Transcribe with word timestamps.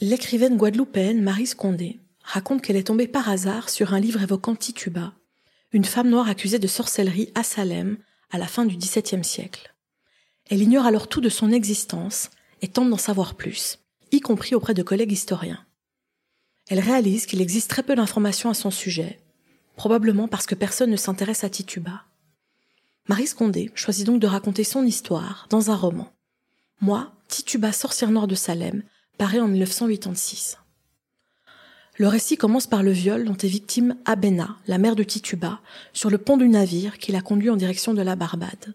L'écrivaine 0.00 0.56
guadeloupéenne 0.56 1.22
Marie 1.22 1.46
Scondé 1.46 2.00
raconte 2.24 2.62
qu'elle 2.62 2.74
est 2.74 2.88
tombée 2.88 3.06
par 3.06 3.28
hasard 3.28 3.68
sur 3.68 3.94
un 3.94 4.00
livre 4.00 4.22
évoquant 4.22 4.56
Tituba, 4.56 5.12
une 5.70 5.84
femme 5.84 6.08
noire 6.08 6.28
accusée 6.28 6.58
de 6.58 6.66
sorcellerie 6.66 7.30
à 7.36 7.44
Salem 7.44 7.98
à 8.32 8.38
la 8.38 8.48
fin 8.48 8.64
du 8.64 8.76
XVIIe 8.76 9.22
siècle. 9.22 9.72
Elle 10.50 10.62
ignore 10.62 10.86
alors 10.86 11.06
tout 11.06 11.20
de 11.20 11.28
son 11.28 11.52
existence 11.52 12.30
et 12.60 12.66
tente 12.66 12.90
d'en 12.90 12.96
savoir 12.96 13.36
plus, 13.36 13.78
y 14.10 14.18
compris 14.18 14.56
auprès 14.56 14.74
de 14.74 14.82
collègues 14.82 15.12
historiens. 15.12 15.64
Elle 16.68 16.80
réalise 16.80 17.26
qu'il 17.26 17.40
existe 17.40 17.70
très 17.70 17.84
peu 17.84 17.94
d'informations 17.94 18.50
à 18.50 18.54
son 18.54 18.72
sujet, 18.72 19.20
probablement 19.76 20.26
parce 20.26 20.46
que 20.46 20.56
personne 20.56 20.90
ne 20.90 20.96
s'intéresse 20.96 21.44
à 21.44 21.48
Tituba. 21.48 22.02
Marie 23.08 23.26
Scondé 23.26 23.70
choisit 23.74 24.06
donc 24.06 24.20
de 24.20 24.26
raconter 24.28 24.62
son 24.62 24.84
histoire 24.84 25.46
dans 25.50 25.70
un 25.70 25.76
roman. 25.76 26.12
Moi, 26.80 27.12
Tituba, 27.26 27.72
sorcière 27.72 28.10
noire 28.10 28.28
de 28.28 28.36
Salem, 28.36 28.84
paraît 29.18 29.40
en 29.40 29.48
1986. 29.48 30.58
Le 31.98 32.08
récit 32.08 32.36
commence 32.36 32.66
par 32.66 32.82
le 32.82 32.92
viol 32.92 33.24
dont 33.24 33.36
est 33.36 33.48
victime 33.48 33.96
Abena, 34.04 34.56
la 34.66 34.78
mère 34.78 34.96
de 34.96 35.02
Tituba, 35.02 35.60
sur 35.92 36.10
le 36.10 36.18
pont 36.18 36.36
du 36.36 36.48
navire 36.48 36.98
qui 36.98 37.12
l'a 37.12 37.20
conduit 37.20 37.50
en 37.50 37.56
direction 37.56 37.92
de 37.92 38.02
la 38.02 38.16
Barbade. 38.16 38.74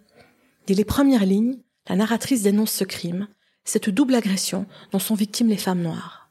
Dès 0.67 0.73
les 0.73 0.85
premières 0.85 1.25
lignes, 1.25 1.59
la 1.87 1.95
narratrice 1.95 2.43
dénonce 2.43 2.71
ce 2.71 2.83
crime, 2.83 3.27
cette 3.63 3.89
double 3.89 4.15
agression 4.15 4.65
dont 4.91 4.99
sont 4.99 5.15
victimes 5.15 5.47
les 5.47 5.57
femmes 5.57 5.81
noires. 5.81 6.29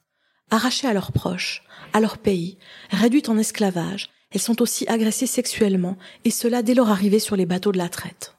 Arrachées 0.51 0.87
à 0.87 0.93
leurs 0.93 1.13
proches, 1.13 1.65
à 1.93 2.01
leur 2.01 2.19
pays, 2.19 2.59
réduites 2.91 3.31
en 3.31 3.39
esclavage, 3.39 4.11
elles 4.31 4.41
sont 4.41 4.61
aussi 4.63 4.87
agressées 4.89 5.27
sexuellement, 5.27 5.97
et 6.25 6.31
cela 6.31 6.63
dès 6.63 6.75
leur 6.75 6.91
arrivée 6.91 7.19
sur 7.19 7.37
les 7.37 7.47
bateaux 7.47 7.73
de 7.73 7.79
la 7.79 7.89
traite. 7.89 8.37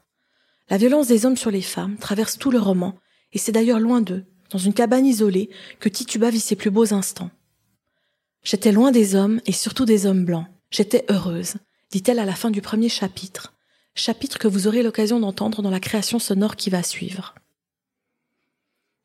La 0.70 0.76
violence 0.76 1.08
des 1.08 1.24
hommes 1.24 1.36
sur 1.36 1.50
les 1.50 1.62
femmes 1.62 1.96
traverse 1.96 2.38
tout 2.38 2.50
le 2.50 2.58
roman, 2.58 2.98
et 3.32 3.38
c'est 3.38 3.52
d'ailleurs 3.52 3.80
loin 3.80 4.00
d'eux, 4.00 4.24
dans 4.50 4.58
une 4.58 4.74
cabane 4.74 5.06
isolée, 5.06 5.50
que 5.80 5.88
Tituba 5.88 6.30
vit 6.30 6.40
ses 6.40 6.56
plus 6.56 6.70
beaux 6.70 6.92
instants. 6.92 7.30
J'étais 8.42 8.72
loin 8.72 8.90
des 8.92 9.14
hommes 9.14 9.40
et 9.46 9.52
surtout 9.52 9.84
des 9.84 10.06
hommes 10.06 10.24
blancs. 10.24 10.46
J'étais 10.70 11.04
heureuse, 11.10 11.54
dit-elle 11.90 12.18
à 12.18 12.24
la 12.24 12.34
fin 12.34 12.50
du 12.50 12.60
premier 12.60 12.88
chapitre, 12.88 13.54
chapitre 13.94 14.38
que 14.38 14.48
vous 14.48 14.66
aurez 14.66 14.82
l'occasion 14.82 15.20
d'entendre 15.20 15.62
dans 15.62 15.70
la 15.70 15.80
création 15.80 16.18
sonore 16.18 16.56
qui 16.56 16.70
va 16.70 16.82
suivre. 16.82 17.34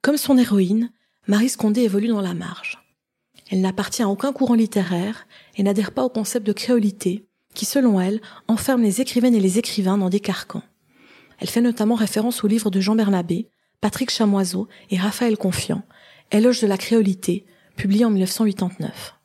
Comme 0.02 0.18
son 0.18 0.38
héroïne, 0.38 0.92
Marie 1.28 1.50
Scondé 1.50 1.82
évolue 1.82 2.10
dans 2.10 2.22
la 2.22 2.34
marge. 2.34 2.83
Elle 3.54 3.62
n'appartient 3.62 4.02
à 4.02 4.10
aucun 4.10 4.34
courant 4.34 4.56
littéraire 4.56 5.28
et 5.58 5.62
n'adhère 5.62 5.92
pas 5.92 6.04
au 6.04 6.10
concept 6.10 6.48
de 6.48 6.54
créolité, 6.54 7.28
qui, 7.54 7.66
selon 7.66 8.02
elle, 8.02 8.20
enferme 8.48 8.82
les 8.82 9.00
écrivaines 9.00 9.36
et 9.36 9.40
les 9.40 9.60
écrivains 9.60 10.00
dans 10.00 10.10
des 10.10 10.20
carcans. 10.20 10.64
Elle 11.38 11.52
fait 11.52 11.62
notamment 11.62 11.94
référence 11.94 12.44
aux 12.44 12.48
livres 12.48 12.72
de 12.72 12.80
Jean 12.80 12.96
Bernabé, 12.96 13.52
Patrick 13.80 14.10
Chamoiseau 14.10 14.68
et 14.90 14.98
Raphaël 14.98 15.38
Confiant, 15.38 15.84
éloge 16.32 16.62
de 16.62 16.66
la 16.66 16.80
créolité, 16.80 17.46
publié 17.76 18.06
en 18.06 18.10
1989. 18.10 19.20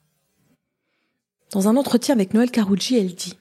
Dans 1.52 1.66
un 1.66 1.76
entretien 1.76 2.14
avec 2.14 2.34
Noël 2.34 2.50
Carougi, 2.50 2.98
elle 2.98 3.14
dit 3.14 3.38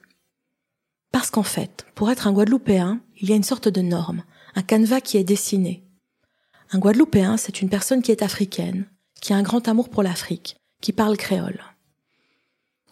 Parce 1.12 1.30
qu'en 1.30 1.42
fait, 1.42 1.84
pour 1.96 2.10
être 2.10 2.26
un 2.26 2.32
Guadeloupéen, 2.32 3.02
il 3.20 3.28
y 3.28 3.34
a 3.34 3.36
une 3.36 3.42
sorte 3.42 3.68
de 3.68 3.82
norme, 3.82 4.24
un 4.54 4.62
canevas 4.62 5.02
qui 5.02 5.18
est 5.18 5.24
dessiné. 5.24 5.84
Un 6.70 6.78
Guadeloupéen, 6.78 7.36
c'est 7.36 7.60
une 7.60 7.68
personne 7.68 8.00
qui 8.00 8.10
est 8.10 8.22
africaine, 8.22 8.88
qui 9.20 9.34
a 9.34 9.36
un 9.36 9.42
grand 9.42 9.68
amour 9.68 9.90
pour 9.90 10.02
l'Afrique, 10.02 10.57
qui 10.80 10.92
parle 10.92 11.16
créole. 11.16 11.62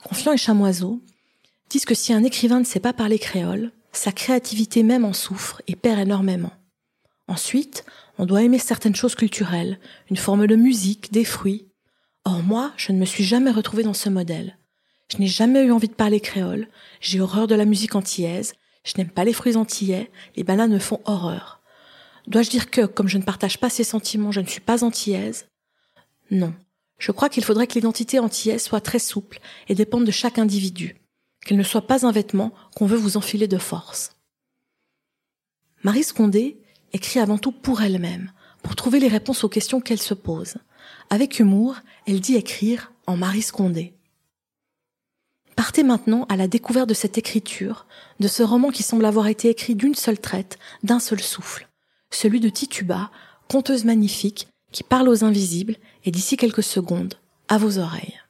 Confiant 0.03 0.33
et 0.33 0.39
Chamoiseau 0.39 1.03
disent 1.69 1.85
que 1.85 1.95
si 1.95 2.13
un 2.13 2.25
écrivain 2.25 2.61
ne 2.61 2.65
sait 2.65 2.81
pas 2.81 2.93
parler 2.93 3.19
créole, 3.19 3.73
sa 3.93 4.13
créativité 4.13 4.83
même 4.83 5.05
en 5.05 5.13
souffre 5.13 5.63
et 5.67 5.77
perd 5.77 6.01
énormément. 6.01 6.53
Ensuite, 7.29 7.85
on 8.19 8.27
doit 8.27 8.43
aimer 8.43 8.59
certaines 8.59 8.95
choses 8.95 9.15
culturelles, 9.15 9.81
une 10.11 10.17
forme 10.17 10.47
de 10.47 10.57
musique, 10.57 11.13
des 11.13 11.25
fruits. 11.25 11.67
Or 12.25 12.43
moi, 12.43 12.73
je 12.77 12.93
ne 12.93 12.99
me 12.99 13.05
suis 13.05 13.25
jamais 13.25 13.51
retrouvée 13.51 13.83
dans 13.83 13.95
ce 13.95 14.09
modèle. 14.09 14.59
Je 15.11 15.19
n'ai 15.19 15.27
jamais 15.27 15.63
eu 15.63 15.73
envie 15.73 15.89
de 15.89 15.95
parler 15.95 16.21
créole, 16.21 16.69
j'ai 17.01 17.21
horreur 17.21 17.47
de 17.47 17.55
la 17.55 17.65
musique 17.65 17.95
antillaise, 17.95 18.55
je 18.85 18.95
n'aime 18.99 19.11
pas 19.11 19.25
les 19.25 19.33
fruits 19.33 19.57
antillais, 19.57 20.11
les 20.37 20.45
bananes 20.45 20.73
me 20.73 20.79
font 20.79 21.01
horreur. 21.05 21.61
Dois-je 22.27 22.51
dire 22.51 22.71
que, 22.71 22.87
comme 22.87 23.09
je 23.09 23.19
ne 23.19 23.23
partage 23.23 23.59
pas 23.59 23.71
ces 23.71 23.85
sentiments, 23.85 24.33
je 24.33 24.41
ne 24.41 24.47
suis 24.47 24.61
pas 24.61 24.83
antillaise? 24.83 25.49
Non. 26.31 26.55
Je 26.99 27.13
crois 27.13 27.29
qu'il 27.29 27.45
faudrait 27.45 27.67
que 27.67 27.75
l'identité 27.75 28.19
antillaise 28.19 28.63
soit 28.63 28.81
très 28.81 28.99
souple 28.99 29.41
et 29.69 29.75
dépende 29.75 30.05
de 30.05 30.11
chaque 30.11 30.39
individu, 30.39 30.97
qu'elle 31.45 31.59
ne 31.59 31.63
soit 31.63 31.87
pas 31.87 32.07
un 32.07 32.13
vêtement 32.13 32.53
qu'on 32.75 32.87
veut 32.87 32.97
vous 32.97 33.17
enfiler 33.17 33.49
de 33.49 33.59
force. 33.59 34.13
Marie 35.83 36.05
Scondé 36.05 36.59
écrit 36.93 37.21
avant 37.21 37.39
tout 37.39 37.53
pour 37.53 37.83
elle-même, 37.83 38.33
pour 38.63 38.75
trouver 38.75 38.99
les 38.99 39.09
réponses 39.09 39.45
aux 39.45 39.49
questions 39.49 39.81
qu'elle 39.81 40.01
se 40.01 40.15
pose. 40.15 40.55
Avec 41.11 41.39
humour, 41.39 41.77
elle 42.07 42.21
dit 42.21 42.35
écrire 42.35 42.93
en 43.07 43.17
Marie 43.17 43.43
Scondé. 43.43 43.95
Partez 45.55 45.83
maintenant 45.83 46.27
à 46.29 46.37
la 46.37 46.49
découverte 46.49 46.89
de 46.89 46.95
cette 46.95 47.19
écriture, 47.19 47.87
de 48.21 48.29
ce 48.29 48.43
roman 48.43 48.71
qui 48.71 48.83
semble 48.83 49.05
avoir 49.05 49.27
été 49.27 49.49
écrit 49.49 49.75
d'une 49.75 49.95
seule 49.95 50.19
traite, 50.19 50.59
d'un 50.83 50.99
seul 50.99 51.21
souffle, 51.21 51.69
celui 52.11 52.41
de 52.41 52.49
Tituba, 52.49 53.11
conteuse 53.49 53.85
magnifique, 53.85 54.49
qui 54.73 54.83
parle 54.83 55.09
aux 55.09 55.25
invisibles, 55.25 55.77
et 56.07 56.11
d'ici 56.11 56.37
quelques 56.37 56.63
secondes, 56.63 57.15
à 57.49 57.59
vos 57.59 57.79
oreilles. 57.79 58.21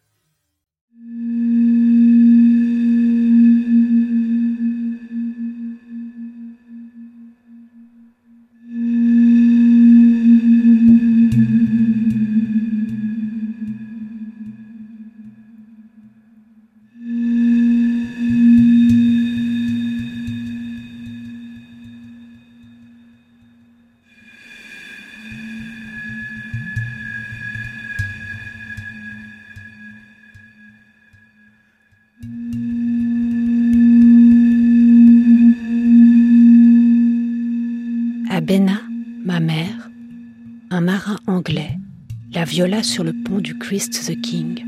Viola 42.57 42.83
sur 42.83 43.05
le 43.05 43.13
pont 43.13 43.41
du 43.41 43.59
Christ 43.59 44.07
the 44.07 44.19
King, 44.19 44.65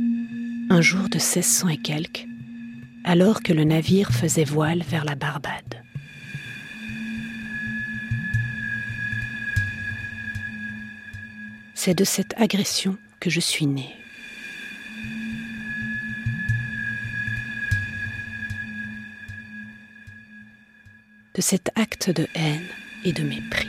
un 0.69 0.83
jour 0.83 1.09
de 1.09 1.17
1600 1.17 1.69
et 1.69 1.79
quelques, 1.79 2.27
alors 3.03 3.43
que 3.43 3.55
le 3.55 3.65
navire 3.65 4.11
faisait 4.13 4.45
voile 4.45 4.83
vers 4.83 5.07
la 5.07 5.15
Barbade. 5.15 5.83
C'est 11.73 11.95
de 11.95 12.05
cette 12.05 12.39
agression 12.39 12.99
que 13.21 13.31
je 13.31 13.41
suis 13.41 13.65
née. 13.65 13.95
De 21.35 21.41
cet 21.41 21.71
acte 21.75 22.11
de 22.11 22.27
haine 22.35 22.69
et 23.07 23.15
de 23.15 23.23
mépris. 23.23 23.68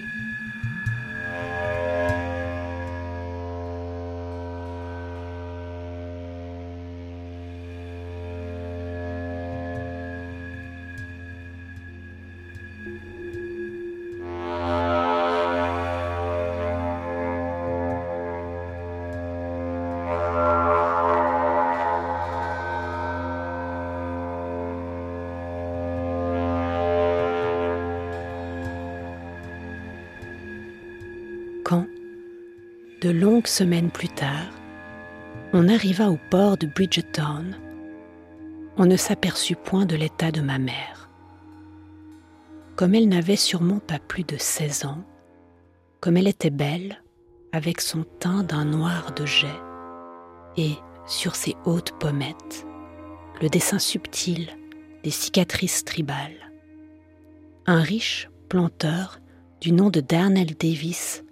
De 33.01 33.09
longues 33.09 33.47
semaines 33.47 33.91
plus 33.91 34.09
tard, 34.09 34.51
on 35.53 35.69
arriva 35.69 36.09
au 36.09 36.17
port 36.29 36.57
de 36.57 36.67
Bridgetown, 36.67 37.55
on 38.77 38.85
ne 38.85 38.97
s'aperçut 38.97 39.55
point 39.55 39.85
de 39.85 39.95
l'état 39.95 40.31
de 40.31 40.41
ma 40.41 40.59
mère. 40.59 41.09
Comme 42.75 42.95
elle 42.95 43.09
n'avait 43.09 43.35
sûrement 43.35 43.79
pas 43.79 43.99
plus 43.99 44.23
de 44.23 44.37
16 44.37 44.85
ans, 44.85 45.03
comme 46.01 46.17
elle 46.17 46.27
était 46.27 46.49
belle, 46.49 47.01
avec 47.51 47.81
son 47.81 48.03
teint 48.03 48.43
d'un 48.43 48.65
noir 48.65 49.13
de 49.13 49.25
jet, 49.25 49.47
et, 50.57 50.73
sur 51.05 51.35
ses 51.35 51.55
hautes 51.65 51.93
pommettes, 51.99 52.65
le 53.41 53.49
dessin 53.49 53.79
subtil 53.79 54.49
des 55.03 55.09
cicatrices 55.09 55.85
tribales. 55.85 56.51
un 57.65 57.81
riche 57.81 58.29
planteur 58.49 59.19
du 59.61 59.71
nom 59.71 59.89
de 59.89 60.01
Darnell 60.01 60.55
Davis 60.55 61.23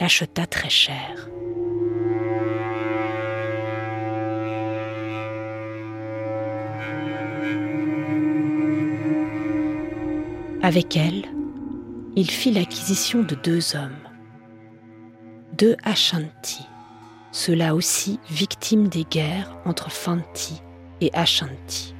l'acheta 0.00 0.46
très 0.46 0.70
cher. 0.70 1.28
Avec 10.62 10.96
elle, 10.96 11.26
il 12.16 12.30
fit 12.30 12.50
l'acquisition 12.50 13.22
de 13.22 13.34
deux 13.34 13.76
hommes, 13.76 13.90
deux 15.58 15.76
Ashanti, 15.84 16.66
ceux-là 17.32 17.74
aussi 17.74 18.18
victimes 18.30 18.88
des 18.88 19.04
guerres 19.04 19.56
entre 19.66 19.90
Fanti 19.90 20.62
et 21.00 21.10
Ashanti. 21.12 21.94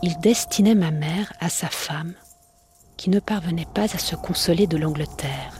Il 0.00 0.16
destinait 0.20 0.76
ma 0.76 0.92
mère 0.92 1.32
à 1.40 1.48
sa 1.48 1.66
femme 1.68 2.14
qui 2.96 3.10
ne 3.10 3.18
parvenait 3.18 3.66
pas 3.74 3.92
à 3.94 3.98
se 3.98 4.14
consoler 4.14 4.68
de 4.68 4.76
l'Angleterre 4.76 5.54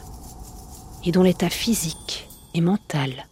et 1.03 1.11
dont 1.11 1.23
l'état 1.23 1.49
physique 1.49 2.29
et 2.53 2.61
mental 2.61 3.27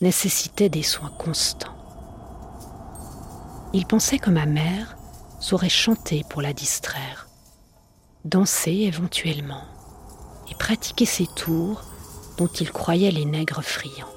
nécessitait 0.00 0.68
des 0.68 0.84
soins 0.84 1.12
constants. 1.18 1.76
Il 3.72 3.84
pensait 3.84 4.18
que 4.18 4.30
ma 4.30 4.46
mère 4.46 4.96
saurait 5.40 5.68
chanter 5.68 6.24
pour 6.28 6.40
la 6.40 6.52
distraire, 6.52 7.26
danser 8.24 8.72
éventuellement 8.72 9.64
et 10.50 10.54
pratiquer 10.54 11.06
ses 11.06 11.26
tours 11.26 11.82
dont 12.38 12.46
il 12.46 12.70
croyait 12.70 13.10
les 13.10 13.24
nègres 13.24 13.62
friands. 13.62 14.11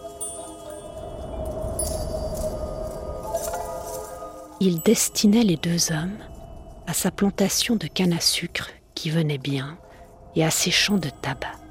Il 4.62 4.80
destinait 4.80 5.44
les 5.44 5.58
deux 5.58 5.92
hommes 5.92 6.18
à 6.88 6.94
sa 6.94 7.12
plantation 7.12 7.76
de 7.76 7.88
canne 7.88 8.14
à 8.14 8.22
sucre 8.22 8.70
qui 8.94 9.10
venait 9.10 9.38
bien 9.38 9.78
et 10.36 10.46
à 10.46 10.50
ses 10.50 10.72
champs 10.72 10.98
de 10.98 11.10
tabac. 11.10 11.65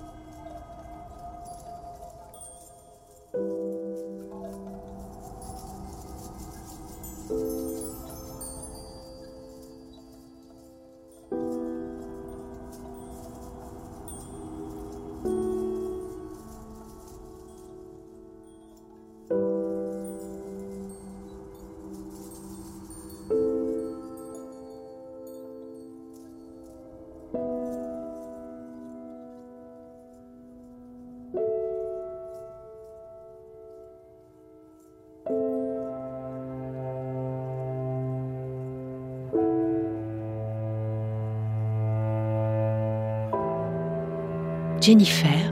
Jennifer, 44.85 45.51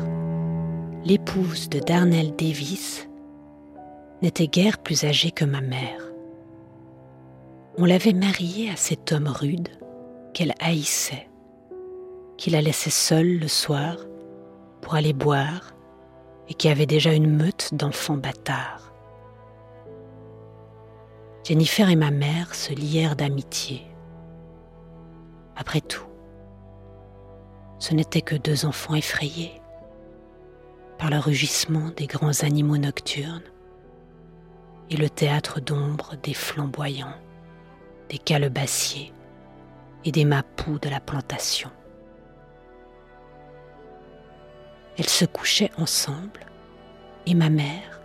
l'épouse 1.06 1.70
de 1.70 1.78
Darnell 1.78 2.36
Davis, 2.36 3.08
n'était 4.20 4.46
guère 4.46 4.76
plus 4.76 5.04
âgée 5.04 5.30
que 5.30 5.46
ma 5.46 5.62
mère. 5.62 6.12
On 7.78 7.86
l'avait 7.86 8.12
mariée 8.12 8.68
à 8.68 8.76
cet 8.76 9.10
homme 9.10 9.28
rude 9.28 9.70
qu'elle 10.34 10.52
haïssait, 10.60 11.30
qui 12.36 12.50
la 12.50 12.60
laissait 12.60 12.90
seule 12.90 13.38
le 13.38 13.48
soir 13.48 13.96
pour 14.82 14.96
aller 14.96 15.14
boire 15.14 15.72
et 16.50 16.52
qui 16.52 16.68
avait 16.68 16.84
déjà 16.84 17.14
une 17.14 17.34
meute 17.34 17.70
d'enfants 17.72 18.18
bâtards. 18.18 18.92
Jennifer 21.42 21.88
et 21.88 21.96
ma 21.96 22.10
mère 22.10 22.54
se 22.54 22.74
lièrent 22.74 23.16
d'amitié. 23.16 23.80
Après 25.56 25.80
tout, 25.80 26.11
ce 27.82 27.94
n'étaient 27.94 28.22
que 28.22 28.36
deux 28.36 28.64
enfants 28.64 28.94
effrayés 28.94 29.60
par 30.98 31.10
le 31.10 31.18
rugissement 31.18 31.90
des 31.96 32.06
grands 32.06 32.44
animaux 32.44 32.78
nocturnes 32.78 33.42
et 34.88 34.96
le 34.96 35.10
théâtre 35.10 35.60
d'ombre 35.60 36.14
des 36.22 36.32
flamboyants, 36.32 37.16
des 38.08 38.18
calebassiers 38.18 39.12
et 40.04 40.12
des 40.12 40.24
mapous 40.24 40.78
de 40.78 40.88
la 40.88 41.00
plantation. 41.00 41.70
Elles 44.96 45.08
se 45.08 45.24
couchaient 45.24 45.72
ensemble 45.76 46.46
et 47.26 47.34
ma 47.34 47.50
mère, 47.50 48.00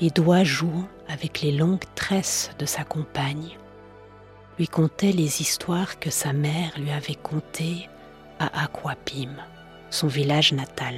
les 0.00 0.08
doigts 0.08 0.44
jouant 0.44 0.88
avec 1.06 1.42
les 1.42 1.52
longues 1.52 1.84
tresses 1.96 2.50
de 2.58 2.64
sa 2.64 2.82
compagne, 2.82 3.58
lui 4.58 4.68
contait 4.68 5.12
les 5.12 5.42
histoires 5.42 5.98
que 5.98 6.08
sa 6.08 6.32
mère 6.32 6.72
lui 6.78 6.92
avait 6.92 7.14
contées 7.14 7.90
à 8.38 8.64
Aquapim, 8.64 9.36
son 9.90 10.06
village 10.06 10.52
natal. 10.52 10.94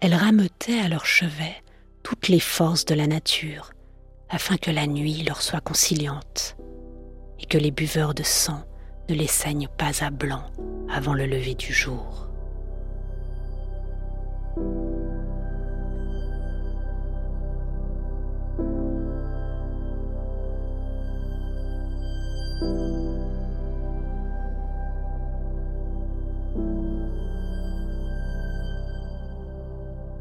Elles 0.00 0.14
rameutaient 0.14 0.80
à 0.80 0.88
leur 0.88 1.04
chevet 1.04 1.62
toutes 2.02 2.28
les 2.28 2.40
forces 2.40 2.84
de 2.84 2.94
la 2.94 3.06
nature 3.06 3.72
afin 4.30 4.56
que 4.56 4.70
la 4.70 4.86
nuit 4.86 5.22
leur 5.22 5.42
soit 5.42 5.60
conciliante 5.60 6.56
et 7.38 7.46
que 7.46 7.58
les 7.58 7.70
buveurs 7.70 8.14
de 8.14 8.22
sang 8.22 8.64
ne 9.08 9.14
les 9.14 9.26
saignent 9.26 9.68
pas 9.76 10.04
à 10.04 10.10
blanc 10.10 10.46
avant 10.88 11.14
le 11.14 11.26
lever 11.26 11.54
du 11.54 11.72
jour. 11.72 12.29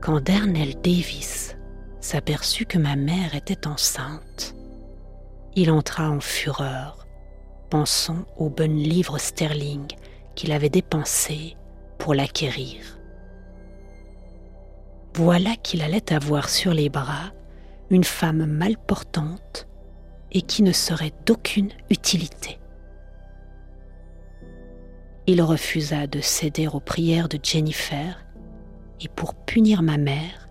Quand 0.10 0.22
Darnell 0.22 0.74
Davis 0.82 1.56
s'aperçut 2.00 2.66
que 2.66 2.80
ma 2.80 2.96
mère 2.96 3.36
était 3.36 3.68
enceinte, 3.68 4.56
il 5.56 5.70
entra 5.70 6.10
en 6.10 6.20
fureur, 6.20 7.06
pensant 7.70 8.26
aux 8.36 8.50
bonnes 8.50 8.80
livres 8.80 9.20
sterling 9.20 9.86
qu'il 10.34 10.52
avait 10.52 10.72
dépensées 10.72 11.56
pour 12.00 12.16
l'acquérir. 12.16 13.00
Voilà 15.14 15.56
qu'il 15.56 15.84
allait 15.84 16.12
avoir 16.12 16.50
sur 16.50 16.74
les 16.74 16.90
bras 16.90 17.32
une 17.92 18.04
femme 18.04 18.48
mal 18.48 18.78
portante 18.78 19.68
et 20.32 20.42
qui 20.42 20.64
ne 20.64 20.72
serait 20.72 21.14
d'aucune 21.28 21.70
utilité. 21.92 22.58
Il 25.28 25.44
refusa 25.44 26.08
de 26.08 26.20
céder 26.20 26.68
aux 26.68 26.80
prières 26.80 27.30
de 27.30 27.38
Jennifer 27.44 28.26
et 29.02 29.08
pour 29.08 29.34
punir 29.34 29.82
ma 29.82 29.98
mère, 29.98 30.50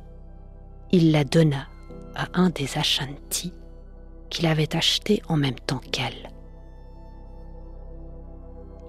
il 0.90 1.12
la 1.12 1.24
donna 1.24 1.66
à 2.14 2.28
un 2.34 2.50
des 2.50 2.78
Ashanti 2.78 3.52
qu'il 4.30 4.46
avait 4.46 4.74
acheté 4.74 5.22
en 5.28 5.36
même 5.36 5.58
temps 5.66 5.80
qu'elle. 5.92 6.30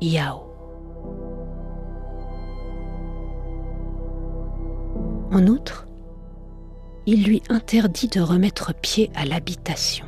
Yao. 0.02 0.44
En 5.32 5.46
outre, 5.48 5.88
il 7.06 7.26
lui 7.26 7.44
interdit 7.50 8.08
de 8.08 8.22
remettre 8.22 8.74
pied 8.74 9.12
à 9.16 9.26
l'habitation. 9.26 10.06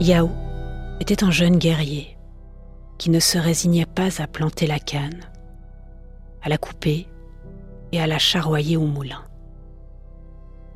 Yao 0.00 0.30
était 1.00 1.24
un 1.24 1.30
jeune 1.30 1.58
guerrier 1.58 2.16
qui 2.98 3.10
ne 3.10 3.20
se 3.20 3.38
résignait 3.38 3.86
pas 3.86 4.20
à 4.20 4.26
planter 4.26 4.66
la 4.66 4.78
canne, 4.78 5.20
à 6.42 6.48
la 6.48 6.58
couper 6.58 7.08
et 7.92 8.00
à 8.00 8.06
la 8.06 8.18
charroyer 8.18 8.76
au 8.76 8.86
moulin. 8.86 9.24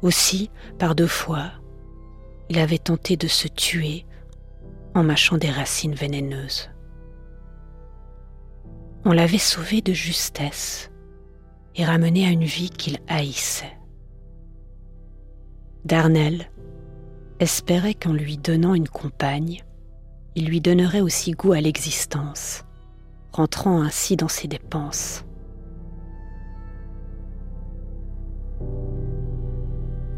Aussi, 0.02 0.50
par 0.78 0.94
deux 0.94 1.06
fois, 1.06 1.52
il 2.48 2.58
avait 2.58 2.78
tenté 2.78 3.16
de 3.16 3.28
se 3.28 3.48
tuer 3.48 4.06
en 4.94 5.02
mâchant 5.02 5.36
des 5.36 5.50
racines 5.50 5.94
vénéneuses. 5.94 6.70
On 9.04 9.12
l'avait 9.12 9.38
sauvé 9.38 9.82
de 9.82 9.92
justesse 9.92 10.90
et 11.74 11.84
ramené 11.84 12.26
à 12.26 12.30
une 12.30 12.44
vie 12.44 12.70
qu'il 12.70 12.98
haïssait. 13.08 13.76
Darnell 15.84 16.50
espérait 17.40 17.94
qu'en 17.94 18.12
lui 18.12 18.38
donnant 18.38 18.74
une 18.74 18.88
compagne, 18.88 19.62
il 20.36 20.46
lui 20.46 20.60
donnerait 20.60 21.00
aussi 21.00 21.32
goût 21.32 21.52
à 21.52 21.60
l'existence, 21.60 22.64
rentrant 23.32 23.82
ainsi 23.82 24.16
dans 24.16 24.28
ses 24.28 24.48
dépenses. 24.48 25.24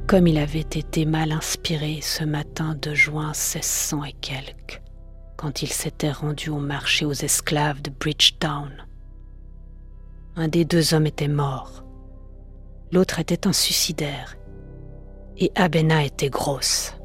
Comme 0.06 0.26
il 0.26 0.38
avait 0.38 0.60
été 0.60 1.04
mal 1.04 1.32
inspiré 1.32 1.98
ce 2.00 2.24
matin 2.24 2.76
de 2.80 2.94
juin 2.94 3.28
1600 3.28 4.04
et 4.04 4.12
quelques, 4.12 4.80
quand 5.36 5.62
il 5.62 5.68
s'était 5.68 6.12
rendu 6.12 6.48
au 6.48 6.60
marché 6.60 7.04
aux 7.04 7.12
esclaves 7.12 7.82
de 7.82 7.90
Bridgetown. 7.90 8.70
Un 10.36 10.48
des 10.48 10.64
deux 10.64 10.94
hommes 10.94 11.06
était 11.06 11.28
mort, 11.28 11.84
l'autre 12.92 13.18
était 13.18 13.46
un 13.46 13.52
suicidaire, 13.52 14.36
et 15.36 15.50
Abena 15.56 16.04
était 16.04 16.30
grosse. 16.30 16.95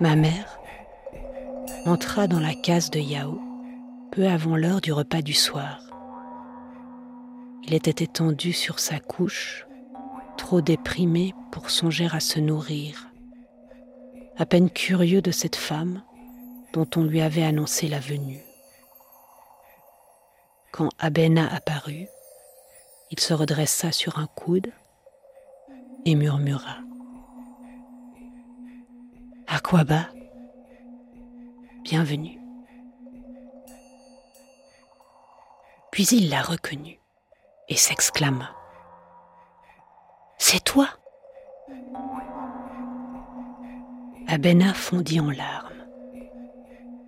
Ma 0.00 0.14
mère 0.14 0.60
entra 1.84 2.28
dans 2.28 2.38
la 2.38 2.54
case 2.54 2.88
de 2.90 3.00
Yao 3.00 3.40
peu 4.12 4.28
avant 4.28 4.54
l'heure 4.56 4.80
du 4.80 4.92
repas 4.92 5.22
du 5.22 5.34
soir. 5.34 5.80
Il 7.64 7.74
était 7.74 8.04
étendu 8.04 8.52
sur 8.52 8.78
sa 8.78 9.00
couche, 9.00 9.66
trop 10.36 10.60
déprimé 10.60 11.34
pour 11.50 11.70
songer 11.70 12.06
à 12.12 12.20
se 12.20 12.38
nourrir, 12.38 13.08
à 14.36 14.46
peine 14.46 14.70
curieux 14.70 15.20
de 15.20 15.32
cette 15.32 15.56
femme 15.56 16.02
dont 16.72 16.86
on 16.94 17.02
lui 17.02 17.20
avait 17.20 17.42
annoncé 17.42 17.88
la 17.88 17.98
venue. 17.98 18.40
Quand 20.70 20.90
Abena 21.00 21.52
apparut, 21.52 22.06
il 23.10 23.18
se 23.18 23.34
redressa 23.34 23.90
sur 23.90 24.20
un 24.20 24.28
coude 24.28 24.70
et 26.04 26.14
murmura 26.14 26.87
Aquaba, 29.50 30.08
bienvenue. 31.82 32.38
Puis 35.90 36.04
il 36.08 36.28
la 36.28 36.42
reconnut 36.42 37.00
et 37.70 37.74
s'exclama. 37.74 38.50
C'est 40.36 40.62
toi? 40.62 40.90
Abena 44.26 44.74
fondit 44.74 45.18
en 45.18 45.30
larmes. 45.30 45.86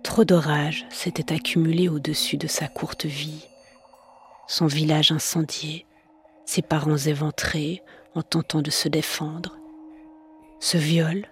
Trop 0.01 0.25
d'orage 0.25 0.87
s'était 0.89 1.33
accumulé 1.33 1.89
au-dessus 1.89 2.37
de 2.37 2.47
sa 2.47 2.67
courte 2.67 3.05
vie. 3.05 3.47
Son 4.47 4.65
village 4.65 5.11
incendié, 5.11 5.85
ses 6.45 6.63
parents 6.63 6.97
éventrés 6.97 7.83
en 8.15 8.23
tentant 8.23 8.63
de 8.63 8.71
se 8.71 8.89
défendre, 8.89 9.59
ce 10.59 10.77
viol 10.77 11.27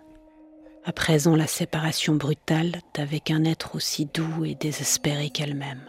à 0.89 0.91
présent 0.91 1.35
la 1.35 1.45
séparation 1.45 2.15
brutale 2.15 2.81
d'avec 2.95 3.29
un 3.29 3.43
être 3.43 3.75
aussi 3.75 4.07
doux 4.07 4.43
et 4.43 4.55
désespéré 4.55 5.29
qu'elle-même. 5.29 5.87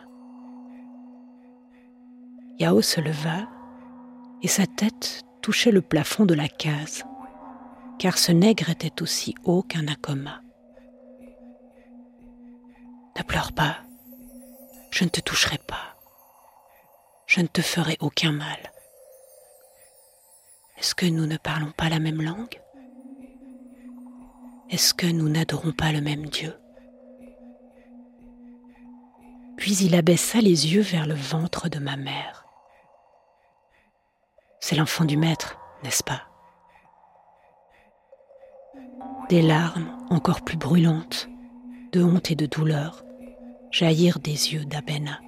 Yao 2.59 2.83
se 2.83 3.01
leva 3.01 3.49
et 4.43 4.49
sa 4.49 4.67
tête 4.67 5.23
touchait 5.41 5.71
le 5.71 5.81
plafond 5.81 6.27
de 6.27 6.35
la 6.35 6.49
case, 6.49 7.05
car 7.99 8.19
ce 8.19 8.31
nègre 8.31 8.69
était 8.69 9.01
aussi 9.01 9.35
haut 9.43 9.63
qu'un 9.63 9.89
akoma. 9.89 10.43
Ne 13.17 13.23
pleure 13.23 13.53
pas, 13.53 13.79
je 14.91 15.05
ne 15.05 15.09
te 15.09 15.23
toucherai 15.23 15.57
pas, 15.67 15.97
je 17.27 17.41
ne 17.41 17.47
te 17.47 17.63
ferai 17.63 17.97
aucun 18.01 18.33
mal. 18.33 18.71
Est-ce 20.79 20.95
que 20.95 21.07
nous 21.07 21.25
ne 21.25 21.39
parlons 21.39 21.73
pas 21.73 21.89
la 21.89 22.01
même 22.01 22.21
langue? 22.21 22.61
Est-ce 24.71 24.95
que 24.95 25.07
nous 25.07 25.29
n'adorons 25.29 25.73
pas 25.73 25.91
le 25.91 26.01
même 26.01 26.27
Dieu? 26.27 26.55
Puis 29.57 29.77
il 29.79 29.97
abaissa 29.97 30.41
les 30.41 30.73
yeux 30.73 30.81
vers 30.81 31.07
le 31.07 31.15
ventre 31.15 31.69
de 31.69 31.81
ma 31.81 31.97
mère. 31.97 32.47
C'est 34.61 34.77
l'enfant 34.77 35.05
du 35.05 35.17
maître, 35.17 35.59
n'est-ce 35.83 36.05
pas? 36.05 36.23
Des 39.29 39.43
larmes 39.43 40.07
encore 40.09 40.43
plus 40.43 40.57
brûlantes, 40.57 41.29
de 41.93 42.03
honte 42.03 42.31
et 42.31 42.37
de 42.37 42.47
douleur, 42.47 43.05
jaillirent 43.71 44.21
des 44.21 44.55
yeux 44.55 44.65
d'Abena. 44.65 45.21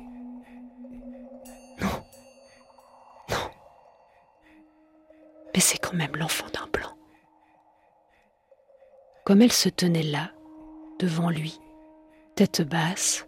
Non, 1.81 1.89
non, 3.31 3.51
mais 5.53 5.61
c'est 5.61 5.79
quand 5.79 5.95
même 5.95 6.15
l'enfant 6.17 6.47
d'un 6.55 6.67
blanc 6.69 6.97
comme 9.25 9.43
elle 9.43 9.53
se 9.53 9.69
tenait 9.69 10.03
là, 10.03 10.33
devant 10.99 11.31
lui, 11.31 11.59
tête 12.35 12.63
basse, 12.63 13.27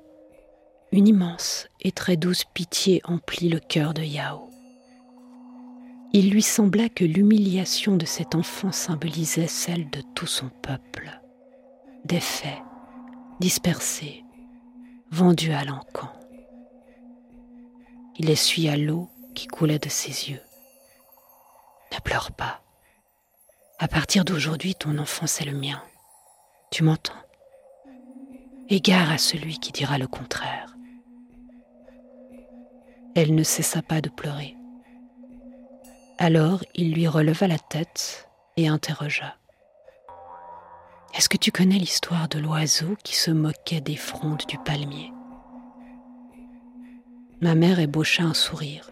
une 0.92 1.08
immense 1.08 1.68
et 1.80 1.92
très 1.92 2.16
douce 2.16 2.44
pitié 2.52 3.00
emplit 3.04 3.48
le 3.48 3.60
cœur 3.60 3.94
de 3.94 4.02
Yao. 4.02 4.50
Il 6.12 6.30
lui 6.30 6.42
sembla 6.42 6.88
que 6.88 7.04
l'humiliation 7.04 7.96
de 7.96 8.06
cet 8.06 8.34
enfant 8.34 8.70
symbolisait 8.70 9.48
celle 9.48 9.90
de 9.90 10.00
tout 10.14 10.26
son 10.28 10.48
peuple, 10.48 11.20
défait, 12.04 12.62
dispersé, 13.40 14.24
vendu 15.10 15.52
à 15.52 15.64
l'encan. 15.64 16.12
Il 18.16 18.30
essuya 18.30 18.76
l'eau 18.76 19.10
qui 19.34 19.48
coulait 19.48 19.80
de 19.80 19.88
ses 19.88 20.30
yeux. 20.30 20.42
Ne 21.92 21.98
pleure 21.98 22.30
pas. 22.30 22.63
À 23.78 23.88
partir 23.88 24.24
d'aujourd'hui, 24.24 24.74
ton 24.74 24.98
enfant, 24.98 25.26
c'est 25.26 25.44
le 25.44 25.56
mien. 25.56 25.82
Tu 26.70 26.84
m'entends? 26.84 27.12
Égare 28.68 29.10
à 29.10 29.18
celui 29.18 29.58
qui 29.58 29.72
dira 29.72 29.98
le 29.98 30.06
contraire. 30.06 30.76
Elle 33.16 33.34
ne 33.34 33.42
cessa 33.42 33.82
pas 33.82 34.00
de 34.00 34.08
pleurer. 34.08 34.56
Alors 36.18 36.64
il 36.74 36.94
lui 36.94 37.08
releva 37.08 37.46
la 37.48 37.58
tête 37.58 38.28
et 38.56 38.68
interrogea. 38.68 39.36
Est-ce 41.14 41.28
que 41.28 41.36
tu 41.36 41.52
connais 41.52 41.78
l'histoire 41.78 42.28
de 42.28 42.38
l'oiseau 42.38 42.96
qui 43.04 43.16
se 43.16 43.30
moquait 43.30 43.80
des 43.80 43.96
frondes 43.96 44.42
du 44.48 44.58
palmier? 44.58 45.12
Ma 47.40 47.54
mère 47.54 47.78
ébaucha 47.80 48.22
un 48.22 48.34
sourire. 48.34 48.90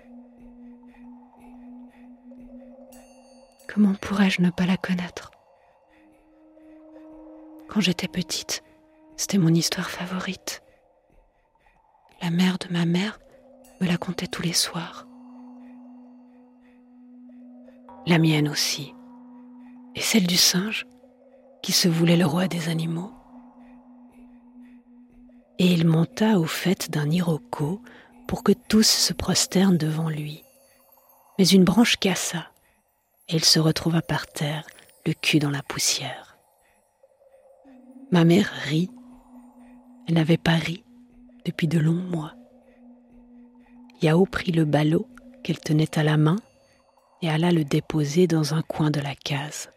Comment 3.73 3.95
pourrais-je 3.95 4.43
ne 4.43 4.51
pas 4.51 4.67
la 4.67 4.77
connaître? 4.77 5.31
Quand 7.69 7.81
j'étais 7.81 8.09
petite, 8.09 8.63
c'était 9.17 9.39
mon 9.39 9.55
histoire 9.55 9.89
favorite. 9.89 10.63
La 12.21 12.29
mère 12.29 12.59
de 12.59 12.71
ma 12.71 12.85
mère 12.85 13.19
me 13.81 13.87
la 13.87 13.97
contait 13.97 14.27
tous 14.27 14.43
les 14.43 14.53
soirs. 14.53 15.07
La 18.07 18.19
mienne 18.19 18.47
aussi. 18.47 18.95
Et 19.95 20.03
celle 20.03 20.27
du 20.27 20.37
singe, 20.37 20.87
qui 21.63 21.73
se 21.73 21.89
voulait 21.89 22.19
le 22.19 22.27
roi 22.27 22.49
des 22.49 22.69
animaux. 22.69 23.13
Et 25.59 25.67
il 25.67 25.87
monta 25.87 26.39
au 26.39 26.45
fait 26.45 26.91
d'un 26.91 27.09
iroko 27.11 27.81
pour 28.29 28.43
que 28.43 28.53
tous 28.53 28.87
se 28.87 29.15
prosternent 29.15 29.79
devant 29.79 30.11
lui. 30.11 30.45
Mais 31.39 31.47
une 31.47 31.65
branche 31.65 31.97
cassa 31.97 32.52
et 33.29 33.37
il 33.37 33.45
se 33.45 33.59
retrouva 33.59 34.03
par 34.03 34.27
terre, 34.27 34.67
le 35.07 35.13
cul 35.13 35.39
dans 35.39 35.51
la 35.51 35.63
poussière. 35.63 36.37
Ma 38.11 38.25
mère 38.25 38.51
rit. 38.65 38.91
Elle 40.07 40.15
n'avait 40.15 40.37
pas 40.37 40.57
ri 40.57 40.85
depuis 41.45 41.69
de 41.69 41.79
longs 41.79 41.93
mois. 41.93 42.35
Yao 44.03 44.27
prit 44.27 44.53
le 44.53 44.65
ballot 44.65 45.09
qu'elle 45.43 45.61
tenait 45.61 45.99
à 45.99 46.03
la 46.03 46.17
main 46.17 46.37
et 47.23 47.31
alla 47.31 47.53
le 47.53 47.65
déposer 47.65 48.27
dans 48.27 48.55
un 48.55 48.63
coin 48.63 48.91
de 48.91 49.01
la 49.01 49.15
case. 49.15 49.71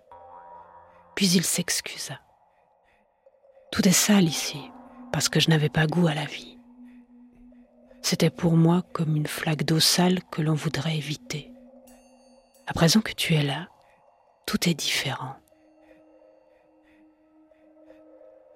Puis 1.15 1.29
il 1.29 1.43
s'excusa. 1.43 2.19
Tout 3.71 3.87
est 3.87 3.91
sale 3.91 4.25
ici, 4.25 4.59
parce 5.11 5.29
que 5.29 5.39
je 5.39 5.49
n'avais 5.49 5.69
pas 5.69 5.87
goût 5.87 6.07
à 6.07 6.13
la 6.13 6.25
vie. 6.25 6.57
C'était 8.01 8.29
pour 8.29 8.57
moi 8.57 8.83
comme 8.93 9.15
une 9.15 9.27
flaque 9.27 9.63
d'eau 9.63 9.79
sale 9.79 10.19
que 10.31 10.41
l'on 10.41 10.55
voudrait 10.55 10.97
éviter. 10.97 11.54
À 12.67 12.73
présent 12.73 13.01
que 13.01 13.13
tu 13.13 13.35
es 13.35 13.43
là, 13.43 13.67
tout 14.47 14.67
est 14.67 14.73
différent. 14.73 15.35